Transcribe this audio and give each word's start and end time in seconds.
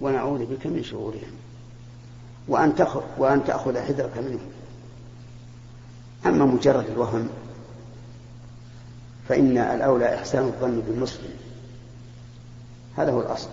ونعوذ 0.00 0.44
بك 0.44 0.66
من 0.66 0.82
شرورهم. 0.84 1.32
وأن 2.48 2.74
تأخذ, 2.74 3.02
وأن 3.18 3.44
تأخذ 3.44 3.78
حذرك 3.78 4.18
منهم. 4.18 4.50
أما 6.26 6.44
مجرد 6.44 6.90
الوهم 6.90 7.28
فإن 9.28 9.58
الأولى 9.58 10.14
إحسان 10.14 10.44
الظن 10.44 10.80
بالمسلم. 10.80 11.30
هذا 12.96 13.12
هو 13.12 13.20
الأصل. 13.20 13.48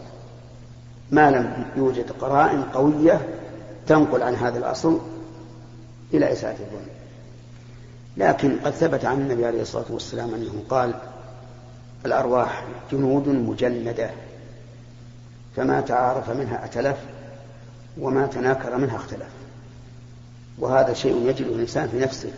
ما 1.11 1.31
لم 1.31 1.65
يوجد 1.75 2.11
قرائن 2.11 2.63
قوية 2.63 3.27
تنقل 3.87 4.23
عن 4.23 4.35
هذا 4.35 4.57
الأصل 4.57 4.99
إلى 6.13 6.31
إساءة 6.31 6.57
الظن. 6.59 6.87
لكن 8.17 8.57
قد 8.63 8.71
ثبت 8.71 9.05
عن 9.05 9.21
النبي 9.21 9.45
عليه 9.45 9.61
الصلاة 9.61 9.85
والسلام 9.89 10.33
أنه 10.33 10.63
قال 10.69 10.93
الأرواح 12.05 12.65
جنود 12.91 13.27
مجندة. 13.27 14.09
فما 15.57 15.81
تعارف 15.81 16.29
منها 16.29 16.65
أتلف 16.65 16.97
وما 17.99 18.27
تناكر 18.27 18.77
منها 18.77 18.95
اختلف. 18.95 19.27
وهذا 20.59 20.93
شيء 20.93 21.29
يجد 21.29 21.45
الإنسان 21.45 21.87
في 21.87 21.99
نفسه. 21.99 22.31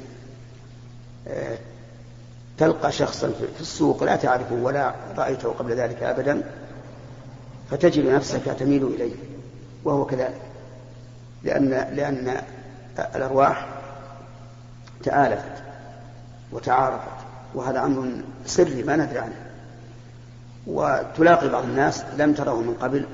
آه، 1.27 1.57
تلقى 2.57 2.91
شخصا 2.91 3.31
في 3.55 3.61
السوق 3.61 4.03
لا 4.03 4.15
تعرفه 4.15 4.55
ولا 4.55 4.93
رأيته 5.17 5.49
قبل 5.49 5.71
ذلك 5.71 6.03
أبدا 6.03 6.43
فتجد 7.71 8.05
نفسك 8.05 8.45
تميل 8.59 8.83
إليه 8.83 9.15
وهو 9.83 10.05
كذلك. 10.05 10.41
لأن 11.43 11.69
لأن 11.69 12.41
الأرواح 13.15 13.67
تآلفت 15.03 15.63
وتعارفت 16.51 17.25
وهذا 17.55 17.83
أمر 17.83 18.21
سري 18.45 18.83
ما 18.83 18.95
ندري 18.95 19.19
عنه. 19.19 19.49
وتلاقي 20.67 21.49
بعض 21.49 21.63
الناس 21.63 22.03
لم 22.17 22.33
تره 22.33 22.61
من 22.61 22.73
قبل 22.73 23.05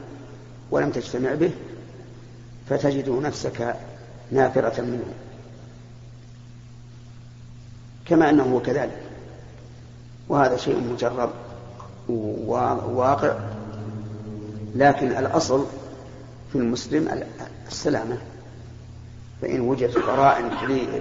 ولم 0.71 0.89
تجتمع 0.89 1.33
به 1.33 1.51
فتجد 2.69 3.09
نفسك 3.09 3.75
نافرة 4.31 4.81
منه. 4.81 5.13
كما 8.05 8.29
أنه 8.29 8.43
هو 8.43 8.61
كذلك. 8.61 9.01
وهذا 10.29 10.57
شيء 10.57 10.79
مجرب 10.79 11.29
وواقع. 12.09 13.39
لكن 14.75 15.07
الأصل 15.07 15.65
في 16.51 16.57
المسلم 16.57 17.23
السلامة. 17.67 18.17
فإن 19.41 19.61
وجدت 19.61 19.97
قرائن 19.97 20.49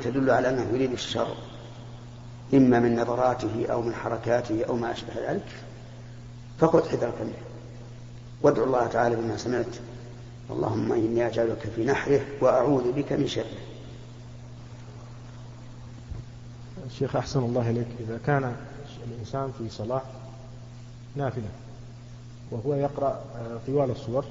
تدل 0.04 0.30
على 0.30 0.48
أنه 0.48 0.66
يريد 0.72 0.92
الشر. 0.92 1.36
إما 2.54 2.80
من 2.80 3.00
نظراته 3.00 3.66
أو 3.70 3.82
من 3.82 3.94
حركاته 3.94 4.64
أو 4.64 4.76
ما 4.76 4.92
أشبه 4.92 5.12
ذلك 5.28 5.46
فخذ 6.60 6.88
حذرك 6.88 7.20
منه. 7.20 7.53
وادعو 8.44 8.64
الله 8.64 8.86
تعالى 8.86 9.16
بما 9.16 9.36
سمعت. 9.36 9.76
اللهم 10.50 10.92
إني 10.92 11.26
أجعلك 11.26 11.72
في 11.76 11.84
نحره 11.84 12.20
وأعوذ 12.40 12.92
بك 12.92 13.12
من 13.12 13.28
شره. 13.28 13.44
الشيخ 16.86 17.16
أحسن 17.16 17.40
الله 17.40 17.70
إليك. 17.70 17.86
إذا 18.00 18.20
كان 18.26 18.56
الإنسان 19.12 19.52
في 19.58 19.68
صلاة 19.68 20.02
نافلة 21.16 21.48
وهو 22.50 22.74
يقرأ 22.74 23.08
آه، 23.36 23.58
طوال 23.66 23.90
الصور 23.90 24.24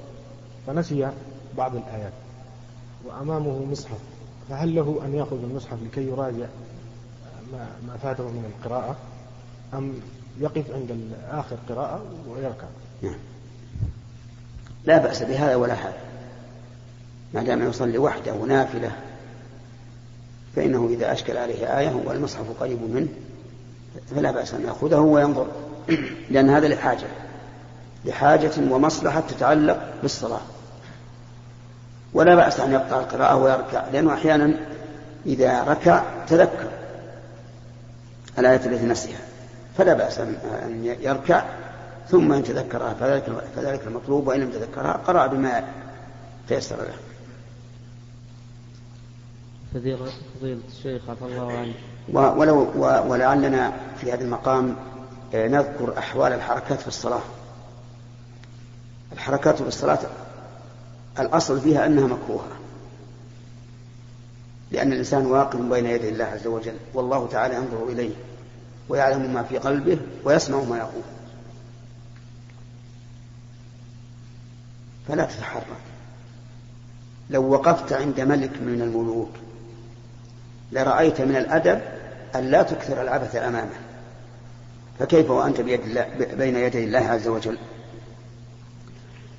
فنسي 0.67 1.11
بعض 1.57 1.75
الآيات 1.75 2.13
وأمامه 3.05 3.65
مصحف 3.65 3.97
فهل 4.49 4.75
له 4.75 5.01
أن 5.05 5.13
يأخذ 5.13 5.43
المصحف 5.43 5.77
لكي 5.83 6.07
يراجع 6.07 6.47
ما, 7.53 7.67
ما 7.87 7.97
فاته 7.97 8.23
من 8.23 8.53
القراءة 8.57 8.95
أم 9.73 9.93
يقف 10.39 10.71
عند 10.71 11.11
آخر 11.29 11.57
قراءة 11.69 12.01
ويركع؟ 12.29 12.67
نعم. 13.01 13.32
لا 14.85 14.97
بأس 14.97 15.23
بهذا 15.23 15.55
ولا 15.55 15.73
هذا 15.73 15.93
ما 17.33 17.43
دام 17.43 17.69
يصلي 17.69 17.97
وحده 17.97 18.33
نافلة 18.33 18.91
فإنه 20.55 20.89
إذا 20.91 21.11
أشكل 21.11 21.37
عليه 21.37 21.79
آية 21.79 22.01
والمصحف 22.05 22.45
قريب 22.59 22.81
منه 22.81 23.07
فلا 24.15 24.31
بأس 24.31 24.53
أن 24.53 24.65
يأخذه 24.65 24.99
وينظر. 24.99 25.47
لأن 26.31 26.49
هذا 26.49 26.67
لحاجة 26.67 27.07
لحاجة 28.05 28.51
ومصلحة 28.71 29.23
تتعلق 29.29 29.93
بالصلاة. 30.01 30.41
ولا 32.13 32.35
بأس 32.35 32.59
أن 32.59 32.71
يقطع 32.71 32.99
القراءة 32.99 33.35
ويركع 33.35 33.83
لأنه 33.93 34.13
أحيانا 34.13 34.53
إذا 35.25 35.63
ركع 35.63 36.03
تذكر 36.27 36.69
الآية 38.39 38.55
التي 38.55 38.85
نسيها. 38.85 39.19
فلا 39.77 39.93
بأس 39.93 40.19
أن 40.19 40.95
يركع 41.01 41.43
ثم 42.09 42.33
إن 42.33 42.43
تذكرها 42.43 42.93
فذلك, 42.93 43.23
فذلك 43.55 43.81
المطلوب 43.87 44.27
وإن 44.27 44.39
لم 44.39 44.49
تذكرها 44.49 44.91
قرأ 44.91 45.27
بما 45.27 45.63
تيسر 46.47 46.75
له 46.75 46.93
فضيلة 49.73 50.59
الشيخ 50.77 51.09
عفى 51.09 51.25
الله 51.25 51.51
عنه. 51.51 51.73
ولو 52.13 52.71
ولعلنا 53.07 53.73
في 53.97 54.13
هذا 54.13 54.23
المقام 54.23 54.75
آه، 55.33 55.47
نذكر 55.47 55.97
أحوال 55.97 56.33
الحركات 56.33 56.81
في 56.81 56.87
الصلاة. 56.87 57.21
الحركات 59.13 59.61
في 59.61 59.67
الصلاة 59.67 59.99
الأصل 61.19 61.61
فيها 61.61 61.85
أنها 61.85 62.07
مكروهة. 62.07 62.47
لأن 64.71 64.93
الإنسان 64.93 65.25
واقف 65.25 65.59
بين 65.59 65.85
يدي 65.85 66.09
الله 66.09 66.25
عز 66.25 66.47
وجل 66.47 66.75
والله 66.93 67.27
تعالى 67.27 67.55
ينظر 67.55 67.87
إليه 67.89 68.13
ويعلم 68.89 69.33
ما 69.33 69.43
في 69.43 69.57
قلبه 69.57 69.97
ويسمع 70.23 70.63
ما 70.63 70.77
يقول. 70.77 71.03
فلا 75.07 75.25
تتحرك. 75.25 75.63
لو 77.29 77.51
وقفت 77.51 77.93
عند 77.93 78.19
ملك 78.19 78.61
من 78.61 78.81
الملوك 78.81 79.29
لرأيت 80.71 81.21
من 81.21 81.35
الأدب 81.35 81.81
أن 82.35 82.51
لا 82.51 82.63
تكثر 82.63 83.01
العبث 83.01 83.35
أمامه. 83.35 83.79
فكيف 84.99 85.29
وأنت 85.29 85.61
بيد 85.61 85.81
الله 85.81 86.07
بين 86.33 86.55
يدي 86.55 86.83
الله 86.83 86.99
عز 86.99 87.27
وجل؟ 87.27 87.57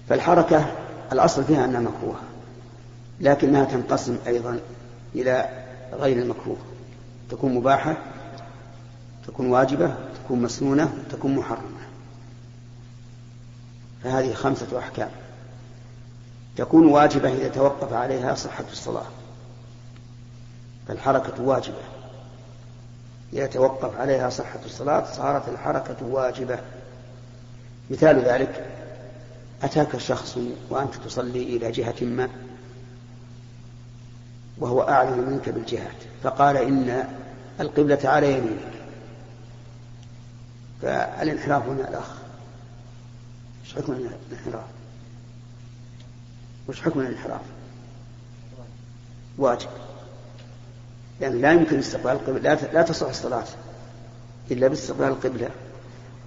فالحركة 0.09 0.77
الأصل 1.13 1.45
فيها 1.45 1.65
أنها 1.65 1.81
مكروهة 1.81 2.23
لكنها 3.21 3.65
تنقسم 3.65 4.19
أيضا 4.27 4.61
إلى 5.15 5.65
غير 5.93 6.23
المكروه. 6.23 6.57
تكون 7.31 7.55
مباحة 7.55 7.97
تكون 9.27 9.47
واجبة 9.47 9.95
تكون 10.25 10.43
مسنونة 10.43 11.05
تكون 11.11 11.35
محرمة. 11.35 11.85
فهذه 14.05 14.35
خمسة 14.35 14.79
أحكام. 14.79 15.11
تكون 16.57 16.87
واجبة 16.87 17.33
إذا 17.33 17.49
توقف 17.49 17.93
عليها 17.93 18.35
صحة 18.35 18.65
الصلاة. 18.73 19.07
فالحركة 20.89 21.43
واجبة. 21.43 21.83
إذا 23.33 23.47
توقف 23.47 23.97
عليها 23.97 24.31
صحة 24.31 24.61
الصلاة 24.65 25.13
صارت 25.13 25.49
الحركة 25.49 25.97
واجبة. 26.07 26.59
مثال 27.91 28.25
ذلك 28.25 28.67
أتاك 29.63 29.99
شخص 29.99 30.39
وأنت 30.71 30.95
تصلي 30.95 31.57
إلى 31.57 31.71
جهة 31.71 32.05
ما 32.05 32.29
وهو 34.59 34.83
أعلم 34.83 35.31
منك 35.31 35.49
بالجهات 35.49 35.97
فقال 36.23 36.57
إن 36.57 37.09
القبلة 37.61 37.99
على 38.05 38.33
يمينك. 38.33 38.73
فالانحراف 40.83 41.67
هنا 41.69 41.89
الأخ. 41.89 42.11
إيش 43.65 43.75
حكم 43.75 43.93
الانحراف؟ 43.93 44.65
وش 46.69 46.81
حكم 46.81 47.01
الانحراف؟ 47.01 47.41
واجب. 49.39 49.69
لأنه 51.21 51.35
لا 51.35 51.53
يمكن 51.53 51.79
استقبال 51.79 52.13
القبلة 52.13 52.55
لا 52.73 52.83
تصح 52.83 53.09
الصلاة 53.09 53.45
إلا 54.51 54.69
باستقبال 54.69 55.07
القبلة. 55.07 55.49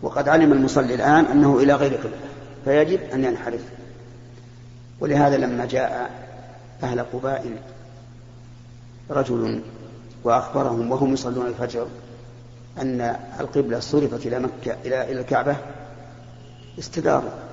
وقد 0.01 0.29
علم 0.29 0.51
المصلي 0.53 0.95
الآن 0.95 1.25
أنه 1.25 1.59
إلى 1.59 1.73
غير 1.73 1.93
قبلة 1.93 2.17
فيجب 2.65 3.01
أن 3.01 3.23
ينحرف. 3.23 3.61
ولهذا 4.99 5.37
لما 5.37 5.65
جاء 5.65 6.11
أهل 6.83 6.99
قباء 6.99 7.61
رجل 9.09 9.61
وأخبرهم 10.23 10.91
وهم 10.91 11.13
يصلون 11.13 11.47
الفجر 11.47 11.87
أن 12.77 13.15
القبلة 13.39 13.79
صرفت 13.79 14.25
إلى 14.25 14.39
مكة 14.39 14.77
إلى 14.85 15.11
الكعبة 15.11 15.55
استداروا. 16.79 17.46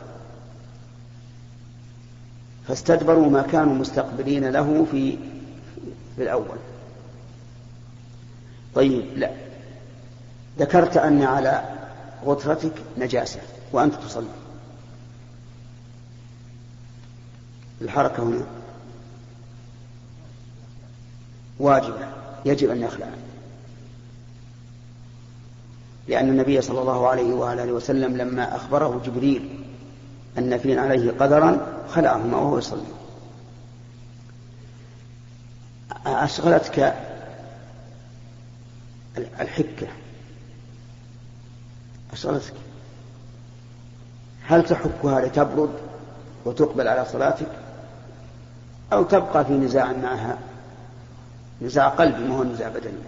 فاستدبروا 2.68 3.30
ما 3.30 3.42
كانوا 3.42 3.74
مستقبلين 3.74 4.50
له 4.50 4.86
في 4.90 5.18
في 6.16 6.22
الأول. 6.22 6.56
طيب 8.74 9.04
لا. 9.16 9.30
ذكرت 10.58 10.96
أن 10.96 11.22
على 11.22 11.64
غترتك 12.24 12.72
نجاسة 12.98 13.40
وأنت 13.72 13.94
تصلي. 13.94 14.26
الحركة 17.80 18.22
هنا 18.22 18.46
واجبة 21.58 22.08
يجب 22.44 22.70
أن 22.70 22.82
يخلع. 22.82 23.06
لأن 26.08 26.28
النبي 26.28 26.60
صلى 26.60 26.80
الله 26.80 27.08
عليه 27.08 27.34
وآله 27.34 27.72
وسلم 27.72 28.16
لما 28.16 28.56
أخبره 28.56 29.02
جبريل 29.06 29.64
أن 30.38 30.58
في 30.58 30.78
عليه 30.78 31.10
قدرا 31.10 31.73
خلعهما 31.88 32.36
وهو 32.36 32.58
يصلي. 32.58 32.82
أشغلتك 36.06 36.94
الحكة. 39.16 39.86
أشغلتك. 42.12 42.54
هل 44.46 44.64
تحكها 44.64 45.20
لتبرد 45.20 45.70
وتقبل 46.44 46.88
على 46.88 47.04
صلاتك؟ 47.04 47.48
أو 48.92 49.02
تبقى 49.02 49.44
في 49.44 49.52
نزاع 49.52 49.92
معها؟ 49.92 50.38
نزاع 51.62 51.88
قلبي 51.88 52.24
ما 52.24 52.36
هو 52.36 52.44
نزاع 52.44 52.68
بدني. 52.68 52.98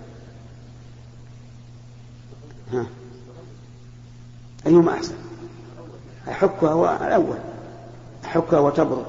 ها. 2.73 2.87
أيهما 4.67 4.93
أحسن؟ 4.95 5.15
أحكها 6.29 6.71
هو 6.71 6.99
الأول. 7.01 7.39
أحكها 8.39 8.59
وتبرد. 8.59 9.07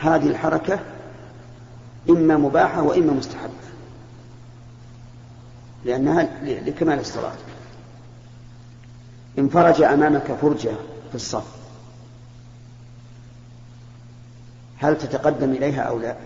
هذه 0.00 0.26
الحركة 0.26 0.78
إما 2.10 2.36
مباحة 2.36 2.82
وإما 2.82 3.12
مستحبة. 3.12 3.50
لأنها 5.84 6.28
لكمال 6.42 7.00
الصلاة. 7.00 7.32
إن 9.38 9.48
فرج 9.48 9.82
أمامك 9.82 10.32
فرجة 10.32 10.72
في 11.08 11.14
الصف. 11.14 11.46
هل 14.78 14.98
تتقدم 14.98 15.50
إليها 15.50 15.82
أو 15.82 15.98
لا؟ 15.98 16.16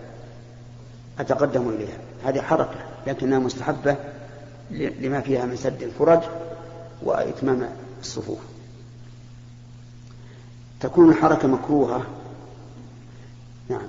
أتقدم 1.18 1.68
إليها. 1.68 1.98
هذه 2.24 2.40
حركة 2.40 2.76
لكنها 3.06 3.38
مستحبة 3.38 3.96
لما 4.70 5.20
فيها 5.20 5.44
من 5.44 5.56
سد 5.56 5.82
الفرج 5.82 6.20
وإتمام 7.02 7.68
الصفوف. 8.00 8.53
تكون 10.84 11.10
الحركة 11.10 11.48
مكروهة. 11.48 12.06
نعم. 13.68 13.86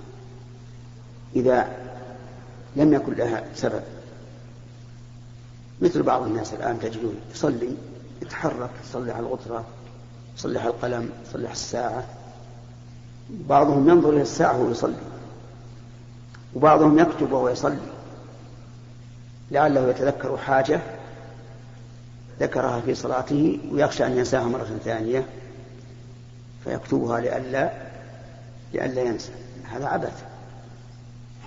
إذا 1.35 1.69
لم 2.75 2.93
يكن 2.93 3.13
لها 3.13 3.43
سبب. 3.55 3.83
مثل 5.81 6.03
بعض 6.03 6.23
الناس 6.23 6.53
الآن 6.53 6.79
تجدون 6.79 7.15
يصلي 7.33 7.75
يتحرك 8.21 8.69
على 8.95 9.19
الغطرة 9.19 9.65
يصلح 10.37 10.65
القلم 10.65 11.09
يصلح 11.27 11.51
الساعة. 11.51 12.05
بعضهم 13.29 13.89
ينظر 13.89 14.09
إلى 14.09 14.21
الساعة 14.21 14.61
وهو 14.61 14.71
يصلي. 14.71 14.95
وبعضهم 16.55 16.99
يكتب 16.99 17.31
وهو 17.31 17.49
يصلي. 17.49 17.77
لعله 19.51 19.89
يتذكر 19.89 20.37
حاجة 20.37 20.81
ذكرها 22.39 22.81
في 22.81 22.95
صلاته 22.95 23.59
ويخشى 23.71 24.05
أن 24.05 24.17
ينساها 24.17 24.43
مرة 24.43 24.79
ثانية. 24.83 25.25
فيكتبها 26.65 27.19
لئلا 27.19 27.71
لئلا 28.73 29.01
ينسى. 29.01 29.31
هذا 29.71 29.87
عبث. 29.87 30.23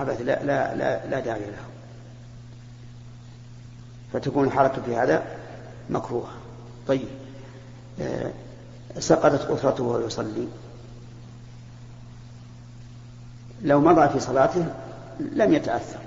عبث 0.01 0.21
لا 0.21 0.45
لا 0.45 0.75
لا, 0.75 1.07
لا 1.07 1.21
داعي 1.21 1.41
له. 1.41 1.65
فتكون 4.13 4.47
الحركة 4.47 4.83
في 4.83 4.97
هذا 4.97 5.23
مكروهة. 5.91 6.33
طيب. 6.89 7.09
آه، 8.01 8.31
سقطت 8.99 9.51
أسرته 9.51 9.85
وهو 9.85 10.07
يصلي. 10.07 10.49
لو 13.63 13.81
مضى 13.81 14.09
في 14.09 14.21
صلاته 14.21 14.67
لم 15.21 15.55
يتأثر. 15.55 15.99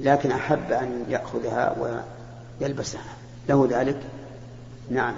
لكن 0.00 0.30
أحب 0.32 0.72
أن 0.72 1.04
يأخذها 1.08 1.76
ويلبسها. 2.60 3.14
له 3.48 3.68
ذلك؟ 3.70 4.00
نعم. 4.90 5.14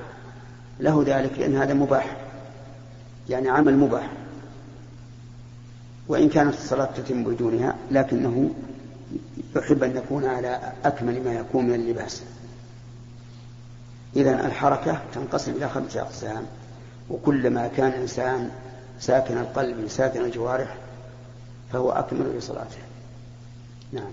له 0.81 1.05
ذلك 1.07 1.39
لأن 1.39 1.57
هذا 1.57 1.75
مباح. 1.75 2.24
يعني 3.29 3.49
عمل 3.49 3.77
مباح. 3.77 4.11
وإن 6.09 6.29
كانت 6.29 6.55
الصلاة 6.55 6.89
تتم 6.97 7.25
بدونها 7.25 7.77
لكنه 7.91 8.51
يحب 9.57 9.83
أن 9.83 9.97
يكون 9.97 10.25
على 10.25 10.73
أكمل 10.85 11.25
ما 11.25 11.33
يكون 11.33 11.65
من 11.65 11.75
اللباس. 11.75 12.23
إذا 14.17 14.47
الحركة 14.47 15.03
تنقسم 15.15 15.53
إلى 15.53 15.69
خمسة 15.69 16.01
أقسام. 16.01 16.47
وكلما 17.11 17.69
كان 17.69 17.89
الإنسان 17.89 18.51
ساكن 19.01 19.39
القلب 19.39 19.89
ساكن 19.89 20.25
الجوارح 20.25 20.77
فهو 21.73 21.91
أكمل 21.91 22.37
لصلاته. 22.39 22.79
نعم. 23.93 24.11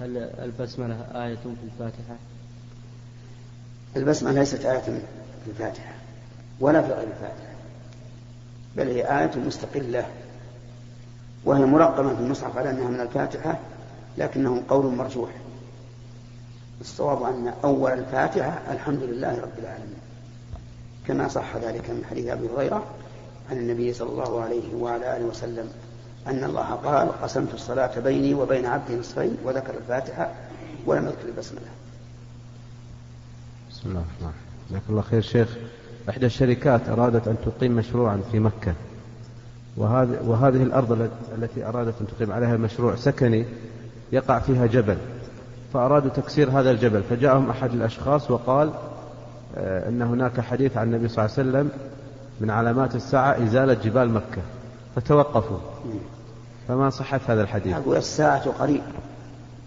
هل 0.00 0.16
البسملة 0.16 0.94
آية 1.14 1.34
في 1.34 1.64
الفاتحة؟ 1.64 2.16
البسملة 3.96 4.32
ليست 4.32 4.64
آية 4.64 4.78
في 4.78 5.00
الفاتحة 5.46 5.92
ولا 6.60 6.82
في 6.82 6.92
غير 6.92 7.08
الفاتحة 7.08 7.52
بل 8.76 8.88
هي 8.88 9.20
آية 9.20 9.30
مستقلة 9.36 10.06
وهي 11.44 11.64
مرقمة 11.64 12.14
في 12.14 12.20
المصحف 12.20 12.56
على 12.58 12.70
أنها 12.70 12.88
من 12.88 13.00
الفاتحة 13.00 13.58
لكنه 14.18 14.62
قول 14.68 14.94
مرجوح. 14.94 15.30
الصواب 16.80 17.22
أن 17.22 17.52
أول 17.64 17.92
الفاتحة 17.92 18.62
الحمد 18.70 19.02
لله 19.02 19.40
رب 19.40 19.58
العالمين. 19.58 20.00
كما 21.08 21.28
صح 21.28 21.56
ذلك 21.56 21.90
من 21.90 22.04
حديث 22.10 22.26
أبي 22.26 22.48
هريرة 22.56 22.84
عن 23.50 23.56
النبي 23.56 23.92
صلى 23.92 24.08
الله 24.08 24.42
عليه 24.42 24.74
وعلى 24.74 25.16
آله 25.16 25.24
وسلم 25.24 25.70
أن 26.26 26.44
الله 26.44 26.70
قال 26.70 27.22
قسمت 27.22 27.54
الصلاة 27.54 28.00
بيني 28.00 28.34
وبين 28.34 28.66
عبدي 28.66 28.96
نصفين 28.96 29.36
وذكر 29.44 29.74
الفاتحة 29.74 30.30
ولم 30.86 31.06
يذكر 31.06 31.28
البسملة 31.28 31.66
بسم 33.82 33.90
الله 33.90 34.00
الرحمن 34.00 34.28
الرحيم 34.28 34.70
جزاك 34.70 34.82
الله 34.88 35.02
خير 35.02 35.20
شيخ. 35.20 35.48
إحدى 36.08 36.26
الشركات 36.26 36.88
أرادت 36.88 37.28
أن 37.28 37.36
تقيم 37.46 37.72
مشروعا 37.72 38.20
في 38.32 38.38
مكة. 38.38 38.74
وهذه, 39.76 40.18
وهذه 40.26 40.62
الأرض 40.62 41.10
التي 41.38 41.64
أرادت 41.64 41.94
أن 42.00 42.06
تقيم 42.06 42.32
عليها 42.32 42.56
مشروع 42.56 42.96
سكني 42.96 43.44
يقع 44.12 44.38
فيها 44.38 44.66
جبل. 44.66 44.96
فأرادوا 45.72 46.10
تكسير 46.10 46.50
هذا 46.50 46.70
الجبل. 46.70 47.02
فجاءهم 47.02 47.50
أحد 47.50 47.72
الأشخاص 47.72 48.30
وقال 48.30 48.70
آه، 49.56 49.88
أن 49.88 50.02
هناك 50.02 50.40
حديث 50.40 50.76
عن 50.76 50.94
النبي 50.94 51.08
صلى 51.08 51.24
الله 51.24 51.36
عليه 51.38 51.48
وسلم 51.48 51.70
من 52.40 52.50
علامات 52.50 52.94
الساعة 52.94 53.42
إزالة 53.42 53.74
جبال 53.74 54.10
مكة. 54.10 54.42
فتوقفوا. 54.96 55.58
فما 56.68 56.90
صحة 56.90 57.20
هذا 57.28 57.42
الحديث؟ 57.42 57.76
أقول 57.76 57.96
الساعة 57.96 58.50
قريب 58.50 58.82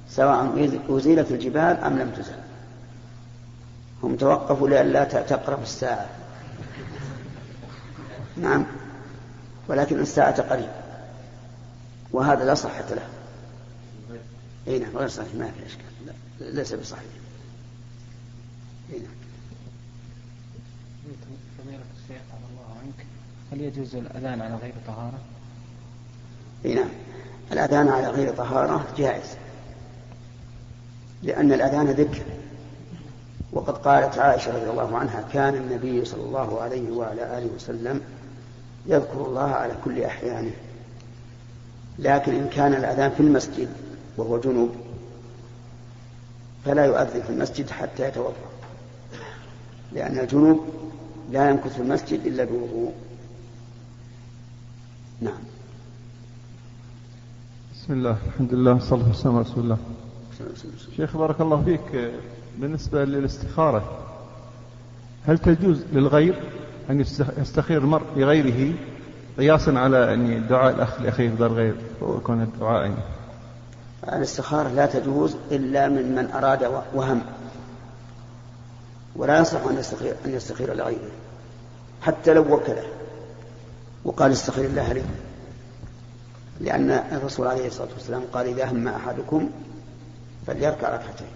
سواء 0.09 0.69
أزيلت 0.89 1.31
الجبال 1.31 1.77
أم 1.77 1.99
لم 1.99 2.09
تزل. 2.09 2.44
هم 4.05 4.15
توقفوا 4.15 4.69
لئلا 4.69 5.03
تقرب 5.03 5.61
الساعة. 5.61 6.09
نعم. 8.37 8.65
ولكن 9.67 9.99
الساعة 9.99 10.41
قريب. 10.41 10.69
وهذا 12.11 12.45
لا 12.45 12.53
صحة 12.53 12.89
له. 12.89 13.07
إي 14.67 14.79
نعم 14.79 14.97
غير 14.97 15.07
صحيح. 15.07 15.35
ما 15.35 15.51
في 15.51 15.65
إشكال. 15.65 16.55
ليس 16.55 16.73
بصحيح. 16.73 17.03
إي 18.93 18.99
نعم. 18.99 19.15
فضيلة 21.57 21.83
الشيخ 22.03 22.21
عفى 22.33 22.43
الله 22.51 22.77
عنك 22.83 23.05
هل 23.51 23.61
يجوز 23.61 23.95
الأذان 23.95 24.41
على 24.41 24.55
غير 24.55 24.73
طهارة؟ 24.87 25.19
إي 26.65 26.73
نعم. 26.73 26.89
الأذان 27.51 27.87
على 27.87 28.07
غير 28.07 28.33
طهارة 28.33 28.85
جائز. 28.97 29.37
لأن 31.23 31.53
الأذان 31.53 31.85
ذكر. 31.85 32.23
وقد 33.55 33.77
قالت 33.77 34.17
عائشة 34.17 34.55
رضي 34.55 34.69
الله 34.69 34.97
عنها 34.97 35.21
كان 35.33 35.55
النبي 35.55 36.05
صلى 36.05 36.23
الله 36.23 36.61
عليه 36.61 36.91
وعلى 36.91 37.37
آله 37.37 37.49
وسلم 37.55 38.01
يذكر 38.85 39.25
الله 39.25 39.49
على 39.49 39.73
كل 39.85 40.03
أحيانه 40.03 40.51
لكن 41.99 42.33
إن 42.35 42.49
كان 42.49 42.73
الأذان 42.73 43.11
في 43.11 43.19
المسجد 43.19 43.69
وهو 44.17 44.39
جنوب 44.39 44.69
فلا 46.65 46.85
يؤذن 46.85 47.21
في 47.21 47.29
المسجد 47.29 47.69
حتى 47.69 48.07
يتوضأ 48.07 48.33
لأن 49.93 50.19
الجنوب 50.19 50.65
لا 51.31 51.49
يمكث 51.49 51.73
في 51.73 51.81
المسجد 51.81 52.25
إلا 52.25 52.43
بوضوء. 52.43 52.93
نعم. 55.21 55.39
بسم 57.73 57.93
الله 57.93 58.17
الحمد 58.27 58.53
لله 58.53 58.73
والصلاة 58.73 59.07
والسلام 59.07 59.35
على 59.35 59.45
رسول 59.45 59.63
الله. 59.63 59.77
شيخ 60.97 61.17
بارك 61.17 61.41
الله 61.41 61.63
فيك. 61.63 62.11
بالنسبة 62.57 63.05
للاستخارة 63.05 64.05
هل 65.27 65.37
تجوز 65.37 65.83
للغير 65.93 66.43
أن 66.89 66.99
يستخير 67.37 67.77
المرء 67.77 68.05
لغيره 68.15 68.73
قياسا 69.37 69.71
على 69.71 69.97
يعني 69.97 70.39
دعاء 70.39 70.75
الأخ 70.75 71.01
لأخيه 71.01 71.29
في 71.29 71.35
دار 71.35 71.53
غير 71.53 71.75
ويكون 72.01 72.41
الدعاء 72.41 72.81
يعني؟ 72.81 72.95
الاستخارة 74.03 74.69
لا 74.69 74.85
تجوز 74.85 75.35
إلا 75.51 75.89
من 75.89 76.15
من 76.15 76.31
أراد 76.31 76.63
وهم. 76.93 77.21
ولا 79.15 79.39
يصح 79.39 79.65
أن 79.65 79.77
يستخير, 79.77 80.15
أن 80.25 80.33
يستخير 80.33 80.73
لغيره 80.73 81.11
حتى 82.01 82.33
لو 82.33 82.55
وكله 82.55 82.83
وقال 84.03 84.31
استخير 84.31 84.65
الله 84.65 84.93
لي. 84.93 85.03
لأن 86.61 86.91
الرسول 86.91 87.47
عليه 87.47 87.67
الصلاة 87.67 87.89
والسلام 87.93 88.21
قال 88.33 88.47
إذا 88.47 88.71
هم 88.71 88.87
أحدكم 88.87 89.49
فليركع 90.47 90.89
ركعتين. 90.89 91.34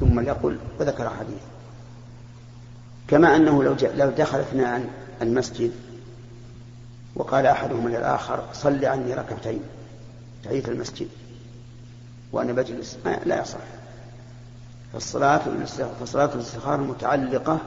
ثم 0.00 0.20
ليقل 0.20 0.58
وذكر 0.80 1.10
حديث. 1.10 1.42
كما 3.08 3.36
أنه 3.36 3.62
لو, 3.64 3.76
لو 3.94 4.10
دخل 4.10 4.38
اثنان 4.38 4.88
المسجد 5.22 5.72
وقال 7.14 7.46
أحدهما 7.46 7.88
للآخر 7.88 8.44
صل 8.52 8.84
عني 8.84 9.14
ركعتين 9.14 9.60
تحية 10.44 10.64
المسجد 10.68 11.08
وأنا 12.32 12.52
بجلس 12.52 12.98
لا 13.24 13.42
يصح. 13.42 13.58
فالصلاة 14.92 15.64
فصلاة 16.00 16.34
الاستخارة 16.34 16.76
متعلقة 16.76 17.58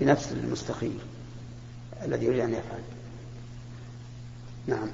بنفس 0.00 0.32
المستخير 0.32 0.98
الذي 2.04 2.26
يريد 2.26 2.40
أن 2.40 2.50
يفعل. 2.50 2.82
نعم. 4.66 4.88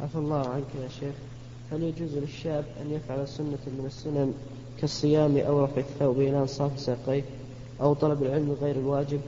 عفى 0.00 0.16
الله 0.16 0.48
عنك 0.48 0.82
يا 0.82 0.88
شيخ. 0.88 1.14
هل 1.72 1.82
يجوز 1.82 2.16
للشاب 2.16 2.64
أن 2.80 2.92
يفعل 2.92 3.28
سنة 3.28 3.58
من 3.66 3.84
السنن 3.86 4.34
كالصيام 4.80 5.36
أو 5.36 5.64
رفع 5.64 5.80
الثوب 5.80 6.20
إلى 6.20 6.38
أنصاف 6.38 6.80
ساقيه 6.80 7.22
أو 7.80 7.94
طلب 7.94 8.22
العلم 8.22 8.56
غير 8.60 8.76
الواجب 8.76 9.20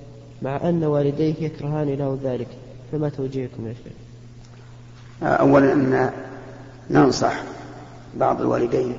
مع 0.42 0.68
أن 0.68 0.84
والديه 0.84 1.34
يكرهان 1.40 1.88
له 1.88 2.18
ذلك؟ 2.22 2.48
فما 2.92 3.08
توجيهكم 3.08 3.66
يا 3.66 3.74
شيخ؟ 3.74 3.92
أولا 5.22 5.72
أن 5.72 6.10
ننصح 6.90 7.42
بعض 8.16 8.40
الوالدين 8.40 8.96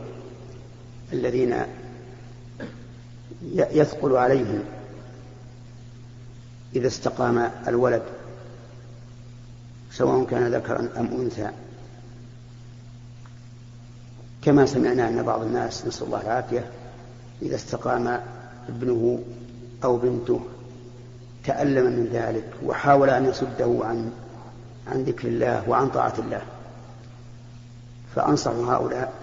الذين 1.14 1.56
يثقل 3.54 4.16
عليهم 4.16 4.64
إذا 6.76 6.88
استقام 6.88 7.52
الولد 7.68 8.04
سواء 9.92 10.26
كان 10.26 10.52
ذكرا 10.56 10.90
أم 10.98 11.06
أنثى. 11.22 11.50
كما 14.46 14.66
سمعنا 14.66 15.10
أن 15.10 15.24
بعض 15.24 15.42
الناس 15.42 15.88
نسأل 15.88 16.08
الله 16.08 16.22
العافية 16.22 16.66
إذا 17.42 17.56
استقام 17.56 18.20
ابنه 18.70 19.20
أو 19.84 19.98
بنته 19.98 20.40
تألم 21.46 21.86
من 21.86 22.10
ذلك 22.14 22.46
وحاول 22.66 23.10
أن 23.10 23.26
يصده 23.26 23.80
عن 23.82 24.12
عن 24.88 25.04
ذكر 25.04 25.28
الله 25.28 25.70
وعن 25.70 25.90
طاعة 25.90 26.14
الله. 26.20 26.42
فأنصح 28.16 28.52
هؤلاء 28.52 29.14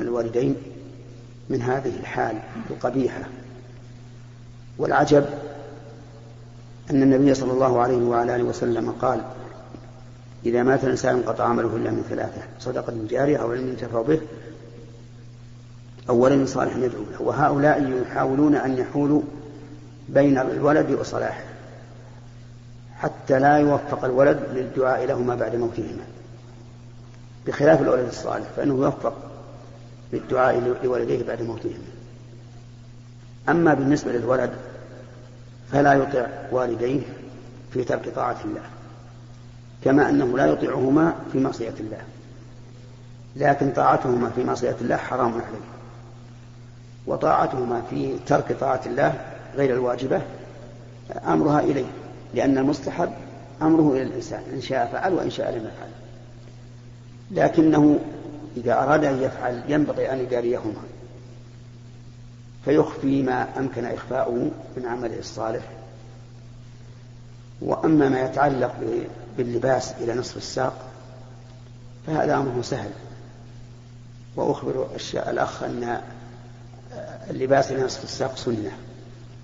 الوالدين 0.00 0.56
من 1.50 1.62
هذه 1.62 1.96
الحال 2.00 2.38
القبيحة. 2.70 3.22
والعجب 4.78 5.24
أن 6.90 7.02
النبي 7.02 7.34
صلى 7.34 7.52
الله 7.52 7.80
عليه 7.80 8.02
وعلى 8.02 8.36
آله 8.36 8.44
وسلم 8.44 8.90
قال 8.90 9.24
إذا 10.46 10.62
مات 10.62 10.84
الإنسان 10.84 11.14
انقطع 11.14 11.44
عمله 11.44 11.76
إلا 11.76 11.90
من 11.90 12.04
ثلاثة 12.10 12.42
صدقة 12.60 12.94
جارية 13.10 13.36
أو 13.36 13.52
علم 13.52 13.68
ينتفع 13.68 14.02
به 14.02 14.20
أو 16.08 16.16
ولد 16.16 16.48
صالح 16.48 16.76
يدعو 16.76 17.02
له 17.12 17.22
وهؤلاء 17.22 18.02
يحاولون 18.02 18.54
أن 18.54 18.78
يحولوا 18.78 19.22
بين 20.08 20.38
الولد 20.38 20.90
وصلاحه 20.90 21.44
حتى 22.98 23.38
لا 23.38 23.58
يوفق 23.58 24.04
الولد 24.04 24.40
للدعاء 24.52 25.04
لهما 25.04 25.34
بعد 25.34 25.56
موتهما. 25.56 26.04
بخلاف 27.46 27.82
الولد 27.82 28.06
الصالح 28.06 28.46
فإنه 28.56 28.74
يوفق 28.74 29.14
للدعاء 30.12 30.76
لوالديه 30.84 31.24
بعد 31.24 31.42
موتهما. 31.42 31.84
أما 33.48 33.74
بالنسبة 33.74 34.12
للولد 34.12 34.50
فلا 35.72 35.92
يطيع 35.92 36.28
والديه 36.50 37.00
في 37.72 37.84
ترك 37.84 38.08
طاعة 38.08 38.36
الله. 38.44 38.62
كما 39.84 40.08
أنه 40.10 40.36
لا 40.36 40.46
يطيعهما 40.46 41.14
في 41.32 41.38
معصية 41.38 41.74
الله. 41.80 42.02
لكن 43.36 43.72
طاعتهما 43.72 44.30
في 44.30 44.44
معصية 44.44 44.76
الله 44.80 44.96
حرام 44.96 45.32
عليه. 45.32 45.64
وطاعتهما 47.06 47.82
في 47.90 48.16
ترك 48.26 48.52
طاعة 48.60 48.80
الله 48.86 49.14
غير 49.56 49.74
الواجبة 49.74 50.22
أمرها 51.26 51.60
إليه 51.60 51.86
لأن 52.34 52.58
المستحب 52.58 53.12
أمره 53.62 53.92
إلى 53.92 54.02
الإنسان 54.02 54.42
إن 54.54 54.60
شاء 54.60 54.86
فعل 54.92 55.12
وإن 55.12 55.30
شاء 55.30 55.50
لم 55.50 55.56
يفعل. 55.56 55.88
لكنه 57.30 57.98
إذا 58.56 58.72
أراد 58.72 59.04
أن 59.04 59.22
يفعل 59.22 59.62
ينبغي 59.68 60.12
أن 60.12 60.18
يجاريهما. 60.18 60.82
فيخفي 62.64 63.22
ما 63.22 63.58
أمكن 63.58 63.84
إخفاؤه 63.84 64.50
من 64.76 64.86
عمله 64.86 65.18
الصالح. 65.18 65.62
وأما 67.60 68.08
ما 68.08 68.20
يتعلق 68.20 68.74
باللباس 69.36 69.92
إلى 70.00 70.14
نصف 70.14 70.36
الساق 70.36 70.90
فهذا 72.06 72.36
أمره 72.36 72.62
سهل. 72.62 72.90
وأخبر 74.36 74.88
الأخ 75.14 75.62
أن 75.62 76.00
اللباس 77.30 77.72
إلى 77.72 77.82
نصف 77.82 78.04
الساق 78.04 78.36
سنة 78.36 78.72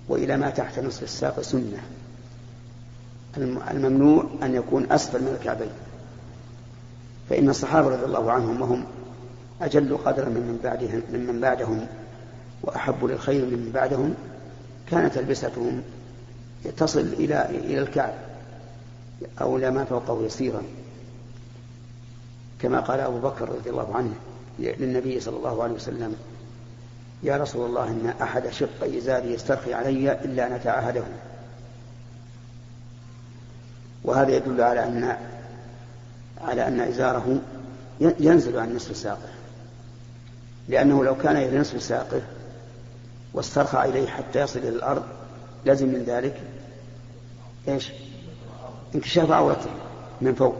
وإلى 0.07 0.37
ما 0.37 0.49
تحت 0.49 0.79
نصف 0.79 1.03
الساق 1.03 1.41
سنة. 1.41 1.83
الممنوع 3.71 4.25
أن 4.43 4.55
يكون 4.55 4.91
أسفل 4.91 5.21
من 5.21 5.37
الكعبين. 5.39 5.71
فإن 7.29 7.49
الصحابة 7.49 7.87
رضي 7.87 8.05
الله 8.05 8.31
عنهم 8.31 8.61
وهم 8.61 8.85
أجل 9.61 9.97
قدرا 9.97 10.29
من 10.29 10.59
بعدهم 10.63 11.01
ممن 11.13 11.41
بعدهم 11.41 11.87
وأحب 12.63 13.05
للخير 13.05 13.45
ممن 13.45 13.71
بعدهم 13.73 14.13
كانت 14.87 15.17
ألبستهم 15.17 15.81
تصل 16.77 16.99
إلى 16.99 17.45
إلى 17.49 17.79
الكعب. 17.79 18.13
أو 19.41 19.57
إلى 19.57 19.71
ما 19.71 19.85
فوقه 19.85 20.25
يسيرا 20.25 20.63
كما 22.59 22.79
قال 22.79 22.99
أبو 22.99 23.19
بكر 23.19 23.49
رضي 23.49 23.69
الله 23.69 23.95
عنه 23.95 24.13
للنبي 24.59 25.19
صلى 25.19 25.37
الله 25.37 25.63
عليه 25.63 25.73
وسلم 25.73 26.15
يا 27.23 27.37
رسول 27.37 27.69
الله 27.69 27.87
إن 27.87 28.13
أحد 28.21 28.49
شق 28.49 28.83
إزاري 28.83 29.33
يسترخي 29.33 29.73
علي 29.73 30.11
إلا 30.11 30.47
أن 30.47 30.53
أتعاهده. 30.53 31.03
وهذا 34.03 34.35
يدل 34.35 34.61
على 34.61 34.83
أن 34.83 35.17
على 36.41 36.67
أن 36.67 36.79
إزاره 36.79 37.41
ينزل 37.99 38.59
عن 38.59 38.75
نصف 38.75 38.97
ساقه. 38.97 39.29
لأنه 40.69 41.03
لو 41.03 41.17
كان 41.17 41.35
إلى 41.35 41.59
نصف 41.59 41.83
ساقه 41.83 42.21
واسترخى 43.33 43.89
إليه 43.89 44.07
حتى 44.07 44.41
يصل 44.41 44.59
إلى 44.59 44.69
الأرض 44.69 45.03
لازم 45.65 45.87
من 45.87 46.03
ذلك 46.03 46.41
إيش؟ 47.67 47.91
انكشاف 48.95 49.31
عورته 49.31 49.69
من 50.21 50.35
فوق. 50.35 50.55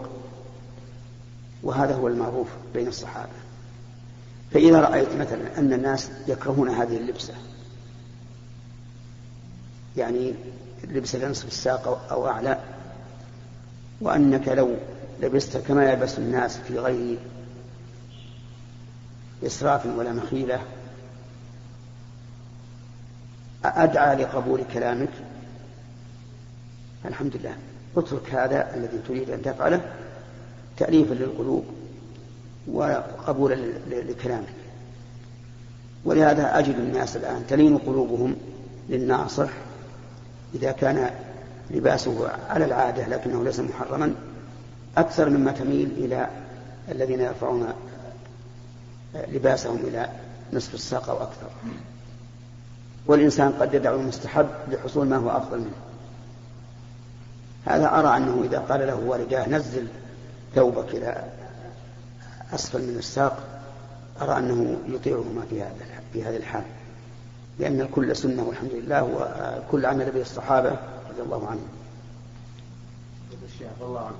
وهذا 1.63 1.95
هو 1.95 2.07
المعروف 2.07 2.47
بين 2.73 2.87
الصحابة. 2.87 3.41
فإذا 4.53 4.81
رأيت 4.81 5.15
مثلا 5.15 5.57
أن 5.57 5.73
الناس 5.73 6.09
يكرهون 6.27 6.69
هذه 6.69 6.97
اللبسة 6.97 7.33
يعني 9.97 10.33
لبس 10.83 11.15
لنصف 11.15 11.47
الساق 11.47 12.07
أو 12.11 12.27
أعلى 12.27 12.59
وأنك 14.01 14.47
لو 14.47 14.75
لبست 15.21 15.57
كما 15.57 15.91
يلبس 15.91 16.19
الناس 16.19 16.57
في 16.57 16.79
غير 16.79 17.17
إسراف 19.45 19.85
ولا 19.85 20.13
مخيلة 20.13 20.61
أدعى 23.65 24.15
لقبول 24.15 24.63
كلامك؟ 24.73 25.09
الحمد 27.05 27.37
لله. 27.37 27.55
اترك 27.97 28.33
هذا 28.33 28.75
الذي 28.75 28.99
تريد 29.07 29.29
أن 29.29 29.41
تفعله 29.41 29.81
تأليفا 30.77 31.13
للقلوب 31.13 31.65
وقبولا 32.67 33.55
لكلامك. 33.89 34.47
ولهذا 36.05 36.59
أجد 36.59 36.75
الناس 36.75 37.17
الآن 37.17 37.43
تلين 37.47 37.77
قلوبهم 37.77 38.35
للناصح 38.89 39.49
إذا 40.55 40.71
كان 40.71 41.09
لباسه 41.71 42.29
على 42.49 42.65
العادة 42.65 43.07
لكنه 43.07 43.43
ليس 43.43 43.59
محرما 43.59 44.15
أكثر 44.97 45.29
مما 45.29 45.51
تميل 45.51 45.91
إلى 45.97 46.27
الذين 46.91 47.19
يرفعون 47.19 47.67
لباسهم 49.15 49.75
إلى 49.75 50.09
نصف 50.53 50.73
الساق 50.73 51.09
أو 51.09 51.17
أكثر. 51.17 51.47
والإنسان 53.05 53.51
قد 53.51 53.73
يدع 53.73 53.95
المستحب 53.95 54.47
لحصول 54.71 55.07
ما 55.07 55.17
هو 55.17 55.29
أفضل 55.29 55.57
منه. 55.57 55.90
هذا 57.65 57.99
أرى 57.99 58.17
أنه 58.17 58.43
إذا 58.43 58.59
قال 58.59 58.87
له 58.87 58.95
والداه 58.95 59.49
نزل 59.49 59.87
ثوبك 60.55 60.95
إلى 60.95 61.23
أسفل 62.53 62.81
من 62.81 62.97
الساق 62.97 63.63
أرى 64.21 64.37
أنه 64.37 64.77
يطيعهما 64.87 65.41
في 65.49 65.61
هذا 65.61 65.73
في 66.13 66.23
هذه 66.23 66.37
الحال 66.37 66.63
لأن 67.59 67.81
الكل 67.81 68.15
سنة 68.15 68.43
والحمد 68.43 68.71
لله 68.73 69.03
وكل 69.03 69.85
عمل 69.85 70.11
به 70.11 70.21
الصحابة 70.21 70.69
رضي 71.09 71.21
الله 71.21 71.47
عنهم. 71.47 71.67
الشيخ 73.53 73.67
الله 73.81 73.99
عنه. 73.99 74.15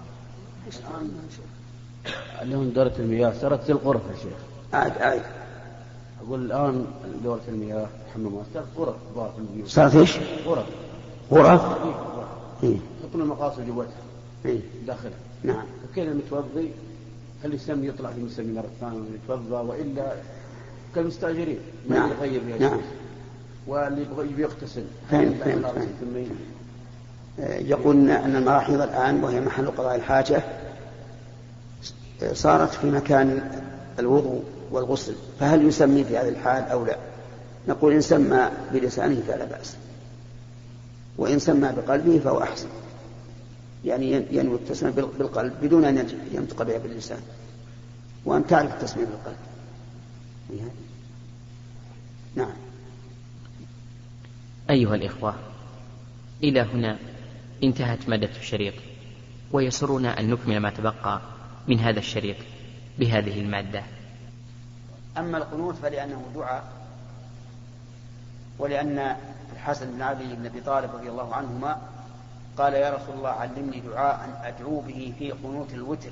اليوم 2.42 2.70
دورة 2.70 2.94
المياه 3.00 3.34
صارت 3.42 3.66
زي 3.66 3.74
الغرف 3.74 4.02
يا 4.12 4.16
شيخ. 4.16 4.38
عاد 4.74 4.98
عاد. 4.98 5.22
أقول 6.26 6.46
الآن 6.46 6.86
دورة 7.24 7.42
المياه 7.48 7.88
الحمامات 8.08 8.46
صارت 8.54 8.68
غرف 8.78 8.96
في 9.36 9.40
البيوت. 9.40 9.68
صارت 9.68 9.96
إيش؟ 9.96 10.18
غرف. 10.46 10.66
غرف؟ 11.32 11.62
إيه. 12.64 12.78
يحطون 13.12 13.22
المقاصد 13.22 13.68
جواتها. 13.68 13.92
إيه. 14.46 14.60
داخلها. 14.88 15.18
نعم. 15.44 15.66
وكان 15.92 16.08
المتوضي 16.08 16.72
هل 17.44 17.54
يسمي 17.54 17.88
يطلع 17.88 18.10
للمسلم 18.10 18.56
مرة 18.56 18.70
ثانية 18.82 19.00
ويتوضا 19.00 19.62
وإلا 19.62 20.14
كالمستأجرين 20.96 21.60
نعم. 21.90 22.10
يغير 22.10 22.42
فيها 22.42 22.58
نعم. 22.58 22.82
واللي 23.68 24.02
يبغى 24.02 24.42
يغتسل 24.42 24.84
فهم 25.12 25.34
فهم 25.34 25.62
فهم. 25.62 26.28
يقول 27.40 28.10
أن 28.10 28.36
المراحيض 28.36 28.82
الآن 28.82 29.24
وهي 29.24 29.42
محل 29.42 29.68
قضاء 29.68 29.96
الحاجة 29.96 30.44
صارت 32.34 32.74
في 32.74 32.92
مكان 32.92 33.52
الوضوء 34.00 34.44
والغسل 34.72 35.16
فهل 35.40 35.68
يسمي 35.68 36.04
في 36.04 36.18
هذه 36.18 36.30
الحال 36.30 36.64
أو 36.64 36.86
لا 36.86 36.98
نقول 37.68 37.94
إن 37.94 38.02
سمى 38.02 38.50
بلسانه 38.74 39.22
فلا 39.28 39.46
بأس 39.46 39.76
وإن 41.18 41.40
سمى 41.40 41.72
بقلبه 41.78 42.20
فهو 42.20 42.44
أحسن 42.44 42.68
يعني 43.86 44.26
ينوي 44.32 44.56
التسمية 44.56 44.92
بالقلب 44.92 45.54
بدون 45.62 45.86
أن 45.86 46.08
ينطق 46.32 46.64
بها 46.64 46.78
باللسان. 46.78 47.22
وأن 48.26 48.48
تعرف 48.48 48.74
التسمية 48.74 49.06
بالقلب. 49.06 49.38
نعم. 52.36 52.54
أيها 54.70 54.96
الإخوة 54.96 55.36
إلى 56.44 56.62
هنا 56.62 56.98
انتهت 57.64 58.10
مادة 58.10 58.30
الشريط 58.40 58.74
ويسرنا 59.52 60.20
أن 60.20 60.30
نكمل 60.30 60.58
ما 60.58 60.70
تبقى 60.70 61.22
من 61.68 61.80
هذا 61.80 62.00
الشريط 62.00 62.36
بهذه 63.00 63.40
المادة. 63.40 63.84
أما 65.18 65.38
القنوت 65.38 65.76
فلأنه 65.76 66.26
دعاء 66.36 66.64
ولأن 68.60 69.16
الحسن 69.54 69.92
بن 69.92 70.02
علي 70.02 70.36
بن 70.36 70.46
أبي 70.46 70.62
طالب 70.62 70.90
رضي 70.96 71.10
الله 71.10 71.36
عنهما 71.36 71.82
قال 72.58 72.74
يا 72.74 72.90
رسول 72.90 73.16
الله 73.16 73.30
علمني 73.30 73.80
دعاء 73.80 74.42
أدعو 74.44 74.80
به 74.80 75.14
في 75.20 75.32
قنوت 75.32 75.74
الوتر. 75.74 76.12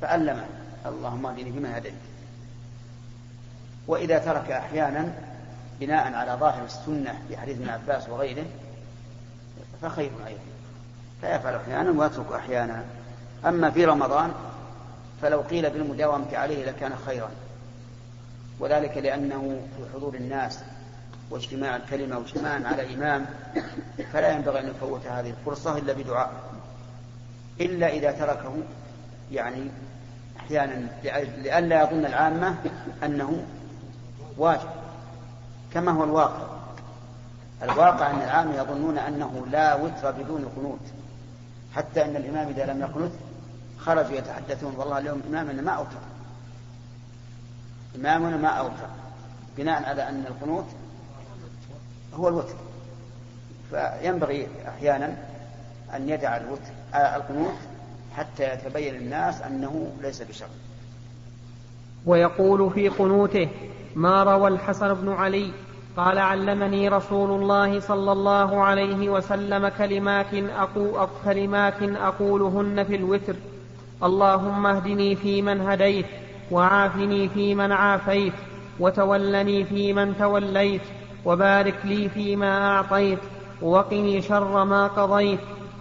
فألمه 0.00 0.46
اللهم 0.86 1.26
اهدني 1.26 1.52
فيما 1.52 1.78
هديت. 1.78 1.94
وإذا 3.86 4.18
ترك 4.18 4.50
أحيانا 4.50 5.12
بناء 5.80 6.14
على 6.14 6.32
ظاهر 6.40 6.64
السنة 6.64 7.22
في 7.28 7.36
حديث 7.36 7.56
ابن 7.56 7.68
عباس 7.68 8.08
وغيره 8.08 8.44
فخير 9.82 10.10
أيضا. 10.26 10.40
فيفعل 11.20 11.54
أحيانا 11.54 12.00
ويترك 12.00 12.32
أحيانا. 12.32 12.84
أما 13.46 13.70
في 13.70 13.84
رمضان 13.84 14.32
فلو 15.22 15.40
قيل 15.40 15.70
بالمداومة 15.70 16.36
عليه 16.36 16.64
لكان 16.64 16.92
خيرا. 17.06 17.30
وذلك 18.60 18.96
لأنه 18.96 19.60
في 19.76 19.84
حضور 19.94 20.14
الناس 20.14 20.58
واجتماع 21.30 21.76
الكلمة 21.76 22.18
واجتماعا 22.18 22.62
على 22.66 22.94
إمام 22.94 23.26
فلا 24.12 24.32
ينبغي 24.32 24.60
أن 24.60 24.68
يفوت 24.68 25.06
هذه 25.06 25.30
الفرصة 25.30 25.78
إلا 25.78 25.92
بدعاء. 25.92 26.32
إلا 27.60 27.88
إذا 27.88 28.12
تركه 28.12 28.54
يعني 29.32 29.70
أحيانا 30.40 30.86
لئلا 31.36 31.82
يظن 31.82 32.04
العامة 32.04 32.54
أنه 33.04 33.44
واجب 34.38 34.68
كما 35.74 35.92
هو 35.92 36.04
الواقع. 36.04 36.46
الواقع 37.62 38.10
أن 38.10 38.22
العامة 38.22 38.54
يظنون 38.54 38.98
أنه 38.98 39.46
لا 39.50 39.74
وتر 39.74 40.10
بدون 40.10 40.44
قنوت 40.56 40.80
حتى 41.74 42.04
أن 42.04 42.16
الإمام 42.16 42.48
إذا 42.48 42.66
لم 42.66 42.80
يقنت 42.80 43.12
خرجوا 43.78 44.16
يتحدثون 44.16 44.74
والله 44.76 44.98
اليوم 44.98 45.22
إمامنا 45.28 45.62
ما 45.62 45.70
أوتر. 45.72 46.00
إمامنا 47.96 48.36
ما 48.36 48.48
أوتر 48.48 48.88
بناء 49.56 49.84
على 49.84 50.08
أن 50.08 50.24
القنوت 50.28 50.66
هو 52.14 52.28
الوتر. 52.28 52.54
فينبغي 53.70 54.48
أحيانا 54.68 55.16
أن 55.96 56.08
يدع 56.08 56.36
الوتر 56.36 56.72
آه، 56.94 57.16
القنوت 57.16 57.54
حتى 58.16 58.54
يتبين 58.54 58.94
للناس 58.94 59.42
أنه 59.42 59.92
ليس 60.02 60.22
بشر. 60.22 60.46
ويقول 62.06 62.70
في 62.70 62.88
قنوته 62.88 63.48
ما 63.94 64.22
روى 64.22 64.48
الحسن 64.48 64.94
بن 64.94 65.12
علي؟ 65.12 65.50
قال 65.96 66.18
علمني 66.18 66.88
رسول 66.88 67.40
الله 67.40 67.80
صلى 67.80 68.12
الله 68.12 68.62
عليه 68.62 69.08
وسلم 69.08 69.68
كلمات 69.68 70.34
أقول, 70.34 71.08
كلمات 71.24 71.82
أقولهن 71.82 72.84
في 72.84 72.96
الوتر. 72.96 73.36
اللهم 74.02 74.66
اهدني 74.66 75.16
فيمن 75.16 75.60
هديت 75.60 76.06
وعافني 76.50 77.28
فيمن 77.28 77.72
عافيت 77.72 78.32
وتولني 78.80 79.64
فيمن 79.64 80.18
توليت 80.18 80.80
وبارك 81.24 81.74
لي 81.84 82.08
فيما 82.08 82.76
أعطيت 82.76 83.18
وقني 83.62 84.22
شر 84.22 84.64
ما 84.64 84.86
قضيت. 84.86 85.38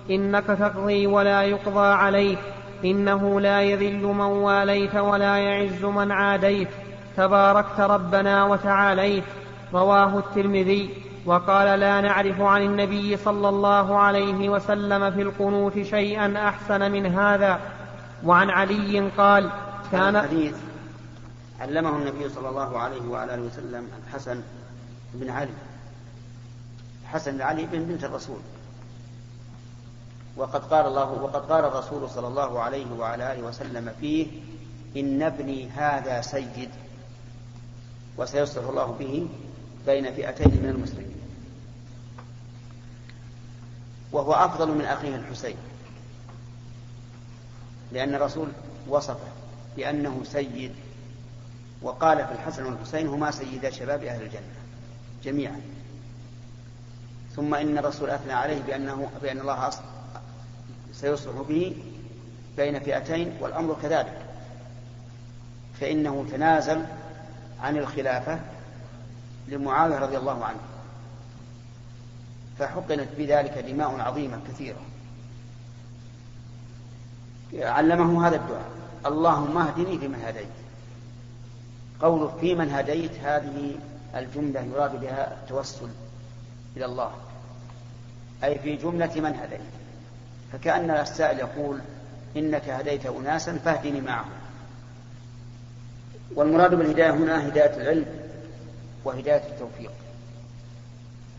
إنك 0.10 0.46
تقضي 0.46 1.08
ولا 1.08 1.42
يقضى 1.44 1.88
عليك 1.88 2.40
إنه 2.86 3.42
لا 3.42 3.62
يذل 3.62 4.04
من 4.04 4.22
واليت 4.22 4.96
ولا 4.96 5.38
يعز 5.38 5.86
من 5.86 6.12
عاديت. 6.12 6.70
تباركت 7.18 7.80
ربنا 7.80 8.46
وتعاليت. 8.46 9.24
رواه 9.74 10.18
الترمذي. 10.18 10.90
وقال 11.26 11.80
لا 11.80 12.02
نعرف 12.02 12.42
عن 12.42 12.62
النبي 12.62 13.18
صلى 13.18 13.50
الله 13.50 13.98
عليه 13.98 14.50
وسلم 14.50 15.12
في 15.12 15.22
القنوت 15.22 15.82
شيئا 15.82 16.48
أحسن 16.48 16.92
من 16.92 17.06
هذا. 17.06 17.60
وعن 18.26 18.50
علي 18.50 19.10
قال 19.18 19.50
كان 19.92 20.16
الحديث 20.16 20.56
علمه 21.60 21.90
النبي 21.90 22.30
صلى 22.30 22.50
الله 22.50 22.78
عليه 22.78 23.24
اله 23.24 23.42
وسلم 23.42 23.88
الحسن 24.08 24.42
بن 25.14 25.30
علي 25.30 25.54
حسن 27.06 27.32
بن 27.32 27.42
علي 27.42 27.66
بن 27.66 27.86
بنت 27.86 28.04
الرسول. 28.04 28.40
وقد 30.38 30.74
قال 30.74 30.86
الله 30.86 31.12
وقد 31.12 31.52
قال 31.52 31.66
الرسول 31.66 32.10
صلى 32.10 32.28
الله 32.28 32.60
عليه 32.60 32.92
وعلى 32.92 33.34
آله 33.34 33.44
وسلم 33.44 33.94
فيه 34.00 34.28
إن 34.98 35.22
ابني 35.22 35.70
هذا 35.70 36.22
سيد 36.22 36.70
وسيصلح 38.18 38.68
الله 38.68 38.86
به 38.86 39.28
بين 39.86 40.14
فئتين 40.14 40.64
من 40.64 40.70
المسلمين. 40.70 41.16
وهو 44.12 44.34
أفضل 44.34 44.72
من 44.72 44.86
أخيه 44.86 45.16
الحسين 45.16 45.58
لأن 47.92 48.16
الرسول 48.16 48.48
وصفه 48.88 49.28
بأنه 49.78 50.22
سيد 50.24 50.72
وقال 51.82 52.26
في 52.28 52.32
الحسن 52.32 52.66
والحسين 52.66 53.08
هما 53.08 53.32
سيدا 53.32 53.70
شباب 53.70 54.04
أهل 54.04 54.22
الجنة. 54.22 54.69
جميعا. 55.24 55.62
ثم 57.36 57.56
إن 57.56 57.78
الرسول 57.78 58.10
أثنى 58.10 58.34
عليه 58.34 58.62
بأنه 58.62 59.10
بأن 59.22 59.40
الله 59.40 59.70
سيصلح 60.94 61.42
به 61.50 61.76
بين 62.58 62.80
فئتين 62.80 63.38
والأمر 63.42 63.78
كذلك. 63.82 64.22
فإنه 65.80 66.26
تنازل 66.32 66.86
عن 67.62 67.78
الخلافة 67.78 68.40
لمعاوية 69.48 70.00
رضي 70.00 70.18
الله 70.18 70.46
عنه. 70.46 70.60
فحقنت 72.60 73.10
بذلك 73.18 73.58
دماء 73.58 74.00
عظيمة 74.00 74.40
كثيرة. 74.48 74.82
علمه 77.54 78.28
هذا 78.28 78.36
الدعاء. 78.36 78.70
اللهم 79.06 79.58
اهدني 79.58 80.00
فيمن 80.00 80.22
هديت. 80.26 80.48
قوله 82.02 82.38
فيمن 82.42 82.70
هديت 82.70 83.12
هذه 83.24 83.76
الجملة 84.16 84.62
يراد 84.62 85.00
بها 85.02 85.34
التوسل 85.34 85.90
إلى 86.78 86.86
الله 86.86 87.12
أي 88.44 88.60
في 88.60 88.76
جملة 88.76 89.12
من 89.16 89.36
هديت. 89.36 89.62
فكأن 90.54 90.92
السائل 90.92 91.40
يقول 91.40 91.80
إنك 92.38 92.70
هديت 92.70 93.06
أناسا 93.06 93.58
فاهدني 93.58 94.02
معهم. 94.02 94.30
والمراد 96.36 96.76
بالهداية 96.76 97.12
هنا 97.12 97.48
هداية 97.48 97.82
العلم 97.82 98.06
وهداية 99.06 99.48
التوفيق. 99.48 99.92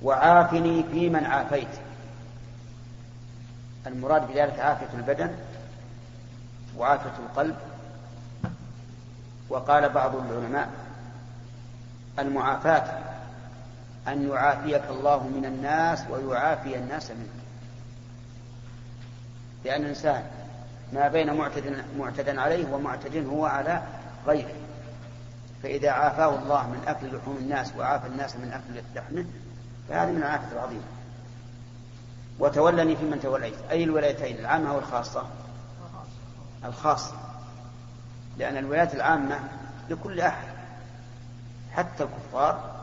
وعافني 0.03 0.85
في 0.93 1.09
من 1.09 1.25
عافيت. 1.25 1.69
المراد 3.87 4.29
بذلك 4.29 4.59
عافية 4.59 4.99
البدن 4.99 5.35
وعافية 6.79 7.13
القلب. 7.27 7.57
وقال 9.49 9.89
بعض 9.89 10.17
العلماء 10.17 10.71
المعافاة 12.19 12.99
أن 14.09 14.29
يعافيك 14.29 14.83
الله 14.91 15.29
من 15.29 15.45
الناس 15.45 16.05
ويعافي 16.11 16.77
الناس 16.77 17.11
منك. 17.11 17.41
لأن 19.65 19.83
الإنسان 19.83 20.23
ما 20.93 21.09
بين 21.09 21.35
معتد 21.35 21.85
معتد 21.99 22.39
عليه 22.39 22.73
ومعتد 22.73 23.27
هو 23.27 23.47
على 23.47 23.83
غيره. 24.27 24.55
فإذا 25.63 25.91
عافاه 25.91 26.39
الله 26.39 26.67
من 26.67 26.83
أكل 26.87 27.17
لحوم 27.17 27.37
الناس 27.37 27.73
وعافى 27.79 28.07
الناس 28.07 28.37
من 28.37 28.53
أكل 28.53 28.83
لحمه 28.95 29.25
فهذه 29.89 30.11
من 30.11 30.17
العافية 30.17 30.53
العظيمة. 30.53 30.83
وتولني 32.39 32.97
فيمن 32.97 33.21
توليت 33.21 33.55
أي 33.71 33.85
الولايتين 33.85 34.39
العامة 34.39 34.75
والخاصة 34.75 35.27
الخاصة. 36.65 37.15
لأن 38.39 38.57
الولايات 38.57 38.95
العامة 38.95 39.41
لكل 39.91 40.21
أحد. 40.21 40.50
حتى 41.73 42.05
الكفار 42.05 42.81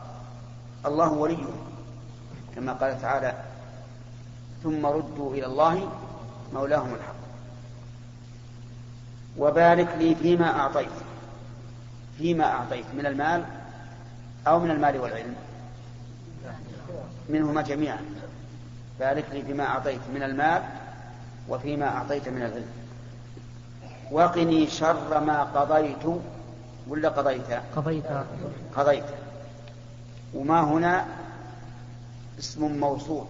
الله 0.86 1.12
وليهم 1.12 1.56
كما 2.54 2.72
قال 2.72 3.02
تعالى 3.02 3.34
ثم 4.62 4.86
ردوا 4.86 5.34
إلى 5.34 5.46
الله 5.46 5.90
مولاهم 6.52 6.94
الحق. 6.94 7.14
وبارك 9.38 9.88
لي 9.98 10.14
فيما 10.14 10.60
أعطيت 10.60 10.88
فيما 12.18 12.44
أعطيت 12.44 12.86
من 12.94 13.06
المال 13.06 13.44
أو 14.46 14.60
من 14.60 14.70
المال 14.70 14.98
والعلم 15.00 15.34
منهما 17.28 17.62
جميعا. 17.62 18.00
بارك 19.00 19.24
لي 19.32 19.42
بما 19.42 19.64
أعطيت 19.66 20.00
من 20.14 20.22
المال 20.22 20.62
وفيما 21.48 21.88
أعطيت 21.88 22.28
من 22.28 22.42
العلم. 22.42 22.66
وقني 24.10 24.66
شر 24.66 25.20
ما 25.20 25.42
قضيت 25.42 26.20
ولا 26.88 27.08
قضيت؟ 27.08 27.60
قضيت. 27.76 28.04
قضيت. 28.76 29.04
وما 30.34 30.60
هنا 30.60 31.06
اسم 32.38 32.78
موصول. 32.80 33.26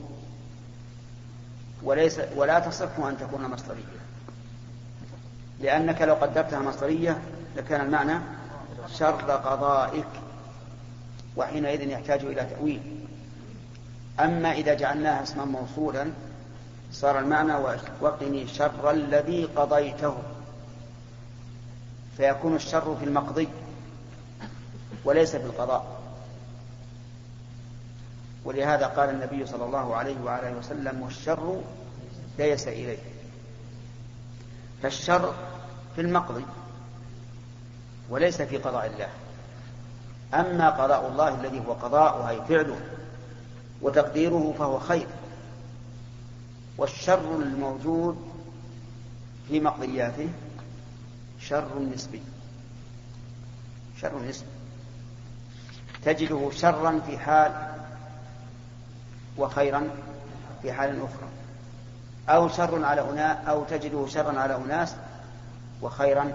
وليس 1.83 2.21
ولا 2.37 2.59
تصح 2.59 2.99
أن 2.99 3.19
تكون 3.19 3.51
مصدرية. 3.51 3.99
لأنك 5.61 6.03
لو 6.03 6.15
قدرتها 6.15 6.59
مصدرية 6.59 7.19
لكان 7.57 7.81
المعنى 7.81 8.21
شر 8.95 9.31
قضائك 9.31 10.09
وحينئذ 11.37 11.89
يحتاج 11.89 12.25
إلى 12.25 12.45
تأويل. 12.45 13.07
أما 14.21 14.53
إذا 14.53 14.75
جعلناها 14.75 15.23
اسما 15.23 15.45
موصولا 15.45 16.11
صار 16.93 17.19
المعنى 17.19 17.53
وقني 18.01 18.47
شر 18.47 18.91
الذي 18.91 19.45
قضيته. 19.45 20.17
فيكون 22.19 22.57
الشر 22.57 22.97
في 22.97 23.05
المقضي 23.05 23.49
وليس 25.05 25.37
في 25.37 25.45
القضاء. 25.45 25.99
ولهذا 28.45 28.87
قال 28.87 29.11
النبي 29.11 29.47
صلى 29.47 29.65
الله 29.65 29.97
عليه 29.97 30.21
وعلى 30.25 30.53
وسلم 30.53 31.03
والشر 31.03 31.61
ليس 32.39 32.69
إليه. 32.69 32.99
فالشر 34.83 35.35
في 35.95 36.01
المقضي 36.01 36.45
وليس 38.11 38.43
في 38.43 38.57
قضاء 38.57 38.87
الله. 38.87 39.09
أما 40.35 40.71
قضاء 40.71 41.09
الله 41.09 41.41
الذي 41.41 41.63
هو 41.67 41.73
قضاء 41.73 42.29
أي 42.29 42.41
فعله 42.49 42.81
وتقديره 43.83 44.55
فهو 44.59 44.79
خير. 44.79 45.07
والشر 46.79 47.37
الموجود 47.37 48.29
في 49.49 49.61
مقضياته 49.61 50.29
شر 51.41 51.79
نسبي. 51.95 52.23
شر 54.01 54.19
نسبي. 54.19 54.49
تجده 56.05 56.51
شرا 56.51 57.01
في 57.07 57.19
حال 57.19 57.53
وخيرا 59.39 59.89
في 60.63 60.73
حال 60.73 60.97
أخرى. 61.03 61.29
أو 62.29 62.49
شر 62.49 62.85
على 62.85 63.11
أناس 63.11 63.37
أو 63.49 63.65
تجده 63.65 64.07
شرا 64.07 64.41
على 64.41 64.57
أناس 64.57 64.95
وخيرا 65.83 66.33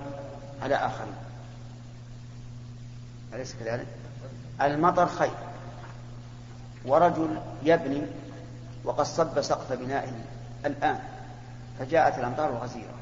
على 0.62 0.76
آخرين. 0.76 1.16
أليس 3.34 3.56
كذلك؟ 3.60 3.88
المطر 4.62 5.08
خير. 5.08 5.32
ورجل 6.86 7.40
يبني 7.64 8.02
وقد 8.84 9.06
صب 9.06 9.42
سقف 9.42 9.74
بنائه 9.74 10.12
الآن 10.66 11.00
فجاءت 11.80 12.20
الأمطار 12.20 12.50
الغزيرة 12.50 12.94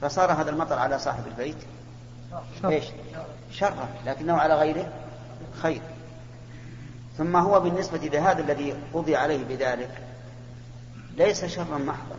فصار 0.00 0.32
هذا 0.32 0.50
المطر 0.50 0.78
على 0.78 0.98
صاحب 0.98 1.26
البيت 1.26 1.56
شر. 2.62 2.68
إيش؟ 2.68 2.84
شرا 3.50 3.88
لكنه 4.06 4.36
على 4.36 4.54
غيره 4.54 4.92
خير 5.62 5.82
ثم 7.18 7.36
هو 7.36 7.60
بالنسبة 7.60 7.98
لهذا 7.98 8.40
الذي 8.40 8.74
قضي 8.94 9.16
عليه 9.16 9.44
بذلك 9.44 10.02
ليس 11.16 11.44
شرا 11.44 11.78
محضا 11.78 12.16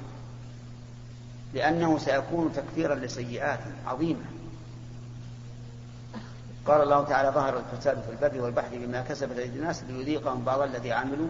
لأنه 1.54 1.98
سيكون 1.98 2.54
تكفيرا 2.54 2.96
لسيئات 2.96 3.60
عظيمة 3.88 4.26
قال 6.66 6.82
الله 6.82 7.04
تعالى 7.04 7.30
ظهر 7.30 7.58
الفساد 7.58 8.02
في 8.02 8.12
البر 8.12 8.42
والبحر 8.42 8.70
بما 8.74 9.02
كسبت 9.02 9.38
أيدي 9.38 9.58
الناس 9.60 9.84
ليذيقهم 9.84 10.44
بعض 10.44 10.62
الذي 10.62 10.92
عملوا 10.92 11.30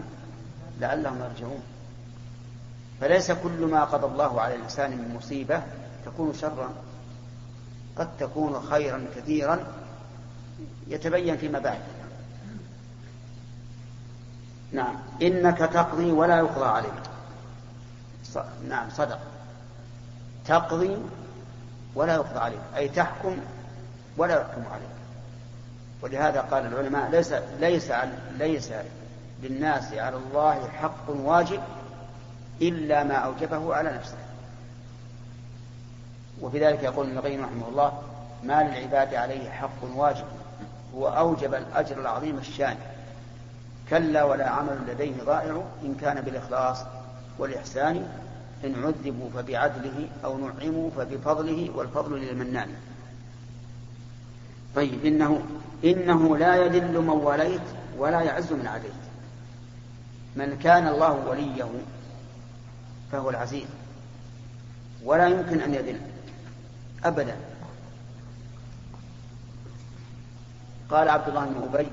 لعلهم 0.80 1.22
يرجعون 1.22 1.62
فليس 3.00 3.32
كل 3.32 3.66
ما 3.66 3.84
قضى 3.84 4.06
الله 4.06 4.40
على 4.40 4.54
الإنسان 4.54 4.90
من 4.90 5.14
مصيبة 5.16 5.62
تكون 6.10 6.34
شرا 6.34 6.70
قد 7.96 8.08
تكون 8.18 8.62
خيرا 8.70 9.06
كثيرا 9.16 9.66
يتبين 10.88 11.36
فيما 11.36 11.58
بعد. 11.58 11.78
نعم. 14.72 14.96
إنك 15.22 15.58
تقضي 15.58 16.10
ولا 16.12 16.38
يقضى 16.38 16.66
عليك. 16.66 16.92
ص... 18.24 18.38
نعم 18.68 18.90
صدق. 18.90 19.20
تقضي 20.46 20.96
ولا 21.94 22.14
يقضى 22.14 22.38
عليك. 22.38 22.60
أي 22.76 22.88
تحكم 22.88 23.36
ولا 24.16 24.40
يحكم 24.40 24.62
عليك. 24.72 24.88
ولهذا 26.02 26.40
قال 26.40 26.66
العلماء 26.66 27.10
ليس 27.10 27.32
ليس 27.60 27.92
ليس 28.38 28.72
للناس 29.42 29.92
على 29.92 30.16
الله 30.16 30.68
حق 30.68 31.10
واجب 31.10 31.60
إلا 32.62 33.04
ما 33.04 33.14
أوجبه 33.14 33.74
على 33.74 33.92
نفسه. 33.92 34.27
وفي 36.42 36.66
ذلك 36.66 36.82
يقول 36.82 37.06
ابن 37.06 37.18
القيم 37.18 37.44
رحمه 37.44 37.68
الله 37.68 38.02
ما 38.42 38.62
للعباد 38.62 39.14
عليه 39.14 39.50
حق 39.50 39.84
واجب 39.96 40.24
هو 40.94 41.08
أوجب 41.08 41.54
الأجر 41.54 42.00
العظيم 42.00 42.38
الشان. 42.38 42.76
كلا 43.90 44.24
ولا 44.24 44.48
عمل 44.48 44.78
لديه 44.88 45.22
ضائع 45.22 45.62
إن 45.82 45.94
كان 45.94 46.20
بالإخلاص 46.20 46.78
والإحسان 47.38 48.08
إن 48.64 48.74
عذبوا 48.84 49.30
فبعدله 49.34 50.08
أو 50.24 50.38
نعموا 50.38 50.90
فبفضله 50.96 51.70
والفضل 51.74 52.18
للمنان. 52.18 52.68
طيب 54.76 55.04
إنه 55.04 55.42
إنه 55.84 56.36
لا 56.36 56.56
يذل 56.56 56.98
من 57.00 57.08
وليت 57.08 57.62
ولا 57.98 58.20
يعز 58.20 58.52
من 58.52 58.66
عديت. 58.66 58.92
من 60.36 60.58
كان 60.58 60.88
الله 60.88 61.12
وليه 61.28 61.64
فهو 63.12 63.30
العزيز 63.30 63.66
ولا 65.04 65.28
يمكن 65.28 65.60
أن 65.60 65.74
يذل. 65.74 66.00
أبدا. 67.04 67.36
قال 70.90 71.08
عبد 71.08 71.28
الله 71.28 71.44
بن 71.44 71.68
أبي 71.74 71.88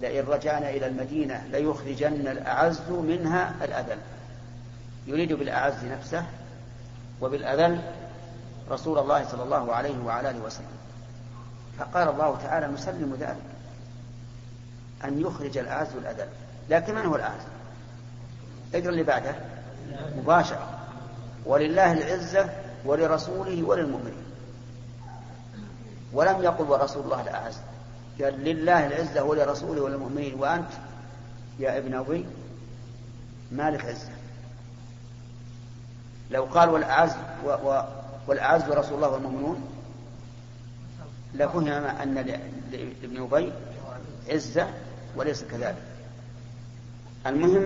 لئن 0.00 0.24
رجعنا 0.26 0.70
إلى 0.70 0.86
المدينة 0.86 1.44
ليخرجن 1.50 2.28
الأعز 2.28 2.90
منها 2.90 3.54
الأذل. 3.64 3.98
يريد 5.06 5.32
بالأعز 5.32 5.84
نفسه 5.84 6.26
وبالأذل 7.20 7.80
رسول 8.70 8.98
الله 8.98 9.24
صلى 9.24 9.42
الله 9.42 9.72
عليه 9.72 9.98
وعلى 10.04 10.30
آله 10.30 10.40
وسلم. 10.40 10.66
فقال 11.78 12.08
الله 12.08 12.38
تعالى 12.42 12.66
نسلم 12.66 13.16
ذلك 13.20 13.36
أن 15.04 15.20
يخرج 15.20 15.58
الأعز 15.58 15.96
الأذل 15.96 16.28
لكن 16.70 16.94
من 16.94 17.06
هو 17.06 17.16
الأعز؟ 17.16 17.40
اقرأ 18.74 18.88
اللي 18.88 19.02
بعده. 19.02 19.34
مباشرة. 20.16 20.68
ولله 21.46 21.92
العزة 21.92 22.63
ولرسوله 22.84 23.62
وللمؤمنين. 23.62 24.24
ولم 26.12 26.42
يقل 26.42 26.64
ورسول 26.64 27.04
الله 27.04 27.22
الأعز 27.22 27.58
قال 28.22 28.44
لله 28.44 28.86
العزة 28.86 29.24
ولرسوله 29.24 29.82
وللمؤمنين. 29.82 30.40
وأنت 30.40 30.70
يا 31.58 31.78
ابن 31.78 31.94
أبي 31.94 32.26
مالك 33.52 33.84
عزة. 33.84 34.12
لو 36.30 36.44
قال 36.44 36.68
والأعز 36.68 37.12
و 37.44 37.48
و 37.48 37.84
والأعز 38.26 38.62
رسول 38.62 38.94
الله 38.94 39.08
والمؤمنون 39.08 39.68
لفهم 41.34 41.68
أن 41.68 42.14
لابن 42.72 43.22
أبي 43.22 43.52
عزة 44.30 44.68
وليس 45.16 45.44
كذلك. 45.44 45.82
المهم 47.26 47.64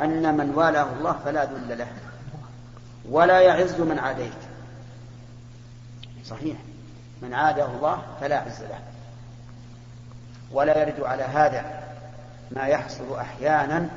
أن 0.00 0.36
من 0.36 0.50
والاه 0.54 0.92
الله 0.98 1.12
فلا 1.24 1.44
ذل 1.44 1.78
له. 1.78 1.88
ولا 3.10 3.40
يعز 3.40 3.80
من 3.80 3.98
عاديت. 3.98 4.32
صحيح. 6.24 6.56
من 7.22 7.34
عاده 7.34 7.66
الله 7.66 8.02
فلا 8.20 8.38
عز 8.38 8.62
له. 8.62 8.78
ولا 10.52 10.82
يرد 10.82 11.00
على 11.00 11.22
هذا 11.22 11.86
ما 12.50 12.66
يحصل 12.66 13.16
أحيانا 13.16 13.88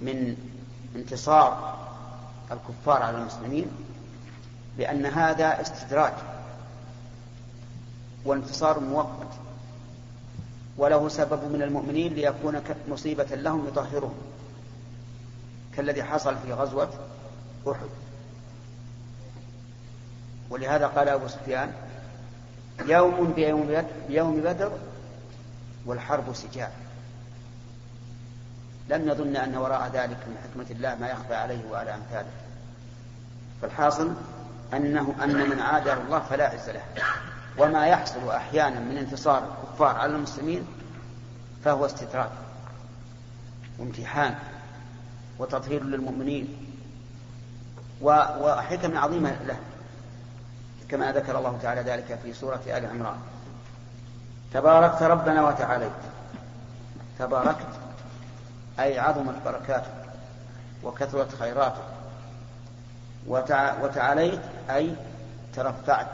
من 0.00 0.36
انتصار 0.96 1.78
الكفار 2.52 3.02
على 3.02 3.18
المسلمين 3.18 3.66
لأن 4.78 5.06
هذا 5.06 5.60
استدراج 5.60 6.12
وانتصار 8.24 8.80
مؤقت. 8.80 9.32
وله 10.76 11.08
سبب 11.08 11.52
من 11.52 11.62
المؤمنين 11.62 12.14
ليكون 12.14 12.60
مصيبة 12.88 13.24
لهم 13.24 13.68
يطهرهم. 13.68 14.14
كالذي 15.76 16.02
حصل 16.02 16.36
في 16.38 16.52
غزوة 16.52 16.90
أحد. 17.68 17.88
ولهذا 20.50 20.86
قال 20.86 21.08
أبو 21.08 21.28
سفيان 21.28 21.72
يوم 22.86 23.32
بيوم, 23.32 23.84
بيوم 24.08 24.40
بدر 24.40 24.72
والحرب 25.86 26.34
سجال 26.34 26.70
لم 28.88 29.08
يظن 29.08 29.36
أن 29.36 29.56
وراء 29.56 29.90
ذلك 29.94 30.18
من 30.26 30.36
حكمة 30.42 30.66
الله 30.70 30.94
ما 30.94 31.08
يخفى 31.08 31.34
عليه 31.34 31.70
وعلى 31.70 31.94
أمثاله. 31.94 32.30
فالحاصل 33.62 34.12
أنه 34.74 35.14
أن 35.22 35.50
من 35.50 35.60
عادى 35.60 35.92
الله 35.92 36.18
فلا 36.18 36.48
عز 36.48 36.70
له. 36.70 36.82
وما 37.58 37.86
يحصل 37.86 38.30
أحيانا 38.30 38.80
من 38.80 38.96
انتصار 38.96 39.38
الكفار 39.38 39.96
على 39.96 40.16
المسلمين 40.16 40.66
فهو 41.64 41.86
استدراج 41.86 42.30
وامتحان 43.78 44.34
وتطهير 45.38 45.84
للمؤمنين 45.84 46.63
وحكم 48.02 48.98
عظيمة 48.98 49.36
له 49.46 49.56
كما 50.88 51.12
ذكر 51.12 51.38
الله 51.38 51.58
تعالى 51.62 51.80
ذلك 51.80 52.18
في 52.22 52.32
سورة 52.32 52.60
آل 52.66 52.86
عمران. 52.86 53.16
تباركت 54.52 55.02
ربنا 55.02 55.48
وتعاليت. 55.48 55.90
تباركت 57.18 57.66
أي 58.80 58.98
عظمت 58.98 59.34
بركاته 59.44 59.90
وكثرت 60.84 61.34
خيراته. 61.34 61.82
وتعاليت 63.82 64.40
أي 64.70 64.94
ترفعت 65.54 66.10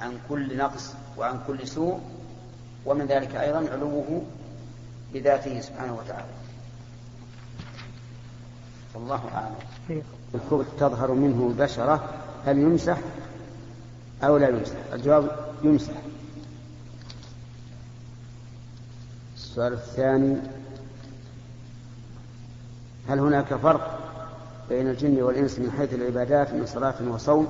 عن 0.00 0.18
كل 0.28 0.56
نقص 0.56 0.94
وعن 1.16 1.40
كل 1.46 1.68
سوء 1.68 2.00
ومن 2.86 3.06
ذلك 3.06 3.36
أيضا 3.36 3.58
علوه 3.72 4.22
بذاته 5.12 5.60
سبحانه 5.60 5.94
وتعالى. 5.94 6.28
والله 8.94 9.20
أعلم. 9.34 10.02
الخبث 10.34 10.66
تظهر 10.78 11.12
منه 11.12 11.46
البشرة 11.48 12.08
هل 12.46 12.58
يمسح 12.58 12.98
أو 14.22 14.36
لا 14.36 14.48
يمسح؟ 14.48 14.76
الجواب 14.92 15.36
يمسح. 15.62 15.92
السؤال 19.36 19.72
الثاني 19.72 20.36
هل 23.08 23.18
هناك 23.18 23.54
فرق 23.54 23.98
بين 24.68 24.88
الجن 24.88 25.22
والإنس 25.22 25.58
من 25.58 25.72
حيث 25.78 25.94
العبادات 25.94 26.52
من 26.52 26.66
صلاة 26.66 26.94
وصوم؟ 27.08 27.48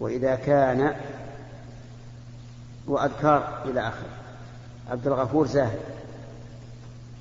وإذا 0.00 0.34
كان 0.34 0.96
وأذكار 2.86 3.62
إلى 3.64 3.80
آخره. 3.80 4.10
عبد 4.90 5.06
الغفور 5.06 5.46
زاهد. 5.46 5.80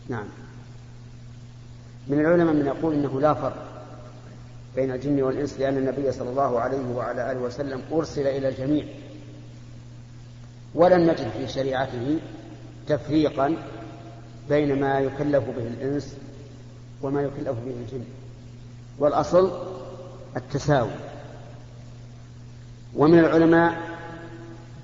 نعم. 0.10 0.26
من 2.10 2.20
العلماء 2.20 2.54
من 2.54 2.65
يقول 2.65 2.93
إنه 2.93 3.22
لا 3.22 3.34
فرق 3.34 3.67
بين 4.76 4.91
الجن 4.91 5.22
والإنس 5.22 5.60
لأن 5.60 5.78
النبي 5.78 6.12
صلى 6.12 6.30
الله 6.30 6.60
عليه 6.60 6.96
وعلى 6.96 7.32
آله 7.32 7.39
وسلم 7.39 7.82
أرسل 7.91 8.28
إلى 8.28 8.50
الجميع. 8.50 8.86
ولم 10.76 11.02
نجد 11.02 11.30
في 11.38 11.48
شريعته 11.48 12.20
تفريقا 12.88 13.58
بين 14.50 14.80
ما 14.80 15.00
يكلف 15.00 15.43
به 15.50 15.67
الإنس 15.67 16.17
وما 17.02 17.22
يكلف 17.22 17.58
به 17.65 17.74
الجن. 17.82 18.04
والأصل 19.00 19.52
التساوي. 20.38 20.91
ومن 22.96 23.20
العلماء 23.20 23.78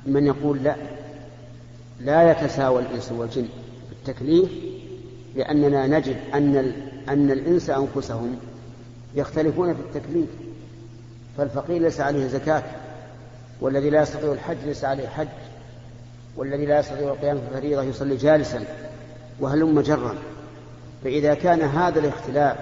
من 0.05 0.25
يقول 0.25 0.63
لا 0.63 0.75
لا 1.99 2.31
يتساوى 2.31 2.81
الإنس 2.81 3.12
والجن 3.12 3.45
في 3.89 3.91
التكليف 3.91 4.49
لأننا 5.36 5.88
نجد 5.88 6.17
أن 6.33 6.73
أن 7.09 7.31
الإنس 7.31 7.69
أنفسهم 7.69 8.35
يختلفون 9.15 9.73
في 9.73 9.79
التكليف 9.79 10.29
فالفقير 11.37 11.81
ليس 11.81 12.01
عليه 12.01 12.27
زكاة 12.27 12.63
والذي 13.61 13.89
لا 13.89 14.01
يستطيع 14.01 14.31
الحج 14.31 14.57
ليس 14.65 14.85
عليه 14.85 15.07
حج 15.07 15.27
والذي 16.37 16.65
لا 16.65 16.79
يستطيع 16.79 17.11
القيام 17.11 17.37
في 17.37 17.43
الفريضة 17.55 17.83
يصلي 17.83 18.15
جالسا 18.15 18.63
وهلم 19.39 19.81
جرا؟ 19.81 20.15
فإذا 21.03 21.33
كان 21.33 21.61
هذا 21.61 21.99
الاختلاف 21.99 22.57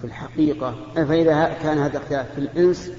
في 0.00 0.04
الحقيقة 0.04 0.74
فإذا 0.94 1.56
كان 1.62 1.78
هذا 1.78 1.96
الاختلاف 1.96 2.26
في 2.34 2.38
الإنس 2.38 2.90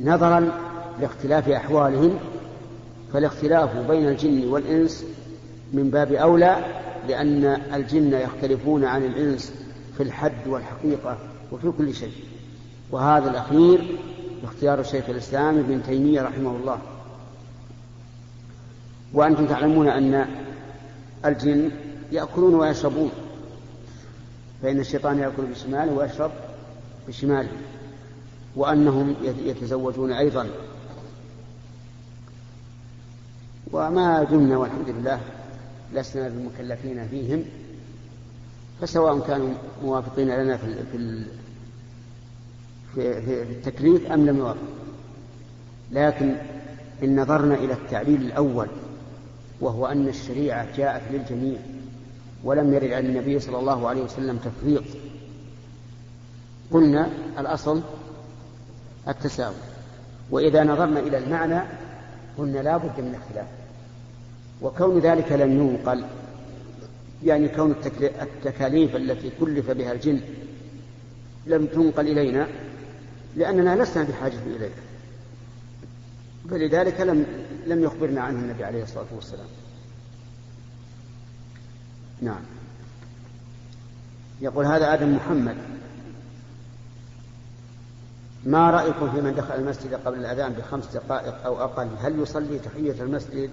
نظرا 0.00 0.52
لاختلاف 1.00 1.48
أحوالهم 1.48 2.18
فالاختلاف 3.12 3.76
بين 3.76 4.08
الجن 4.08 4.48
والإنس 4.48 5.04
من 5.72 5.90
باب 5.90 6.12
أولى 6.12 6.64
لأن 7.08 7.44
الجن 7.74 8.12
يختلفون 8.12 8.84
عن 8.84 9.04
الإنس 9.04 9.52
في 9.96 10.02
الحد 10.02 10.46
والحقيقة 10.46 11.18
وفي 11.52 11.70
كل 11.78 11.94
شيء. 11.94 12.12
وهذا 12.90 13.30
الأخير 13.30 13.98
اختيار 14.44 14.82
شيخ 14.82 15.04
الإسلام 15.08 15.58
ابن 15.58 15.82
تيمية 15.82 16.22
رحمه 16.22 16.56
الله. 16.56 16.78
وأنتم 19.14 19.46
تعلمون 19.46 19.88
أن 19.88 20.26
الجن 21.24 21.70
يأكلون 22.12 22.54
ويشربون. 22.54 23.10
فإن 24.62 24.80
الشيطان 24.80 25.18
يأكل 25.18 25.42
بشماله 25.42 25.92
ويشرب 25.92 26.30
بشماله 27.08 27.52
وأنهم 28.56 29.14
يتزوجون 29.44 30.12
أيضا. 30.12 30.46
وما 33.72 34.22
دمنا 34.22 34.56
والحمد 34.56 34.88
لله 34.88 35.20
لسنا 35.94 36.28
بالمكلفين 36.28 37.08
فيهم 37.08 37.44
فسواء 38.80 39.20
كانوا 39.20 39.54
موافقين 39.82 40.28
لنا 40.28 40.56
في 40.56 40.74
في 40.92 41.24
في, 42.94 43.42
التكليف 43.42 44.12
أم 44.12 44.26
لم 44.26 44.36
يوافقوا 44.36 44.82
لكن 45.92 46.34
إن 47.02 47.20
نظرنا 47.20 47.54
إلى 47.54 47.72
التعليل 47.72 48.22
الأول 48.22 48.68
وهو 49.60 49.86
أن 49.86 50.08
الشريعة 50.08 50.76
جاءت 50.76 51.02
للجميع 51.12 51.58
ولم 52.44 52.74
يرد 52.74 52.92
عن 52.92 53.06
النبي 53.06 53.40
صلى 53.40 53.58
الله 53.58 53.88
عليه 53.88 54.02
وسلم 54.02 54.36
تفريط 54.38 54.82
قلنا 56.70 57.10
الأصل 57.38 57.82
التساوي. 59.08 59.54
وإذا 60.30 60.64
نظرنا 60.64 61.00
إلى 61.00 61.18
المعنى 61.18 61.60
قلنا 62.38 62.58
لا 62.58 62.76
بد 62.76 63.00
من 63.00 63.14
اختلاف. 63.14 63.46
وكون 64.62 64.98
ذلك 64.98 65.32
لم 65.32 65.52
ينقل 65.52 66.04
يعني 67.24 67.48
كون 67.48 67.74
التكاليف 68.22 68.96
التي 68.96 69.30
كلف 69.40 69.70
بها 69.70 69.92
الجن 69.92 70.20
لم 71.46 71.66
تنقل 71.66 72.08
إلينا 72.08 72.48
لأننا 73.36 73.82
لسنا 73.82 74.04
بحاجة 74.04 74.38
إليها. 74.46 74.70
فلذلك 76.50 77.00
لم 77.00 77.26
لم 77.66 77.82
يخبرنا 77.82 78.20
عنه 78.20 78.38
النبي 78.38 78.64
عليه 78.64 78.82
الصلاة 78.82 79.06
والسلام. 79.14 79.46
نعم. 82.22 82.40
يقول 84.40 84.66
هذا 84.66 84.94
آدم 84.94 85.14
محمد. 85.14 85.56
ما 88.44 88.70
رأيكم 88.70 89.12
في 89.12 89.20
من 89.20 89.34
دخل 89.34 89.54
المسجد 89.54 89.94
قبل 89.94 90.18
الأذان 90.18 90.52
بخمس 90.52 90.86
دقائق 90.86 91.44
أو 91.44 91.64
أقل؟ 91.64 91.88
هل 92.00 92.18
يصلي 92.18 92.58
تحية 92.58 93.02
المسجد 93.02 93.50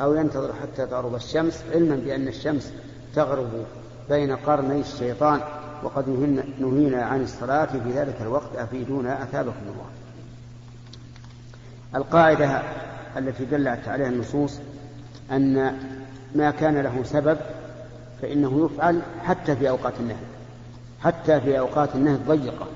أو 0.00 0.14
ينتظر 0.14 0.52
حتى 0.62 0.86
تغرب 0.86 1.14
الشمس 1.14 1.64
علما 1.74 1.96
بأن 1.96 2.28
الشمس 2.28 2.72
تغرب 3.14 3.50
بين 4.08 4.36
قرني 4.36 4.80
الشيطان 4.80 5.40
وقد 5.82 6.08
نهينا 6.58 7.02
عن 7.02 7.22
الصلاة 7.22 7.66
في 7.66 7.92
ذلك 7.94 8.16
الوقت. 8.20 8.56
أفيدونا؟ 8.56 9.22
أثابكم 9.22 9.62
الله. 9.62 9.86
القاعدة 11.94 12.62
التي 13.16 13.44
دلت 13.44 13.88
عليها 13.88 14.08
النصوص 14.08 14.58
أن 15.30 15.78
ما 16.34 16.50
كان 16.50 16.80
له 16.80 17.02
سبب 17.04 17.38
فإنه 18.22 18.64
يفعل 18.64 19.02
حتى 19.24 19.56
في 19.56 19.68
أوقات 19.68 19.92
النهي 20.00 20.16
حتى 21.00 21.40
في 21.40 21.58
أوقات 21.58 21.94
النهي 21.94 22.14
الضيقة 22.14 22.66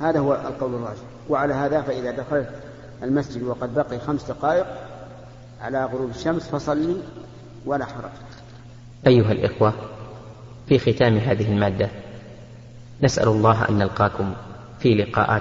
هذا 0.00 0.20
هو 0.20 0.34
القول 0.34 0.74
الراجح. 0.74 1.02
وعلى 1.28 1.54
هذا 1.54 1.80
فإذا 1.80 2.10
دخلت 2.10 2.48
المسجد 3.02 3.42
وقد 3.42 3.74
بقي 3.74 3.98
خمس 3.98 4.24
دقائق 4.24 4.66
على 5.60 5.84
غروب 5.84 6.10
الشمس 6.10 6.48
فصلي 6.48 6.96
ولا 7.66 7.84
حرج. 7.84 8.10
أيها 9.06 9.32
الإخوة 9.32 9.72
في 10.68 10.78
ختام 10.78 11.16
هذه 11.16 11.52
المادة 11.52 11.90
نسأل 13.02 13.28
الله 13.28 13.68
أن 13.68 13.78
نلقاكم 13.78 14.34
في 14.80 14.94
لقاءات 14.94 15.28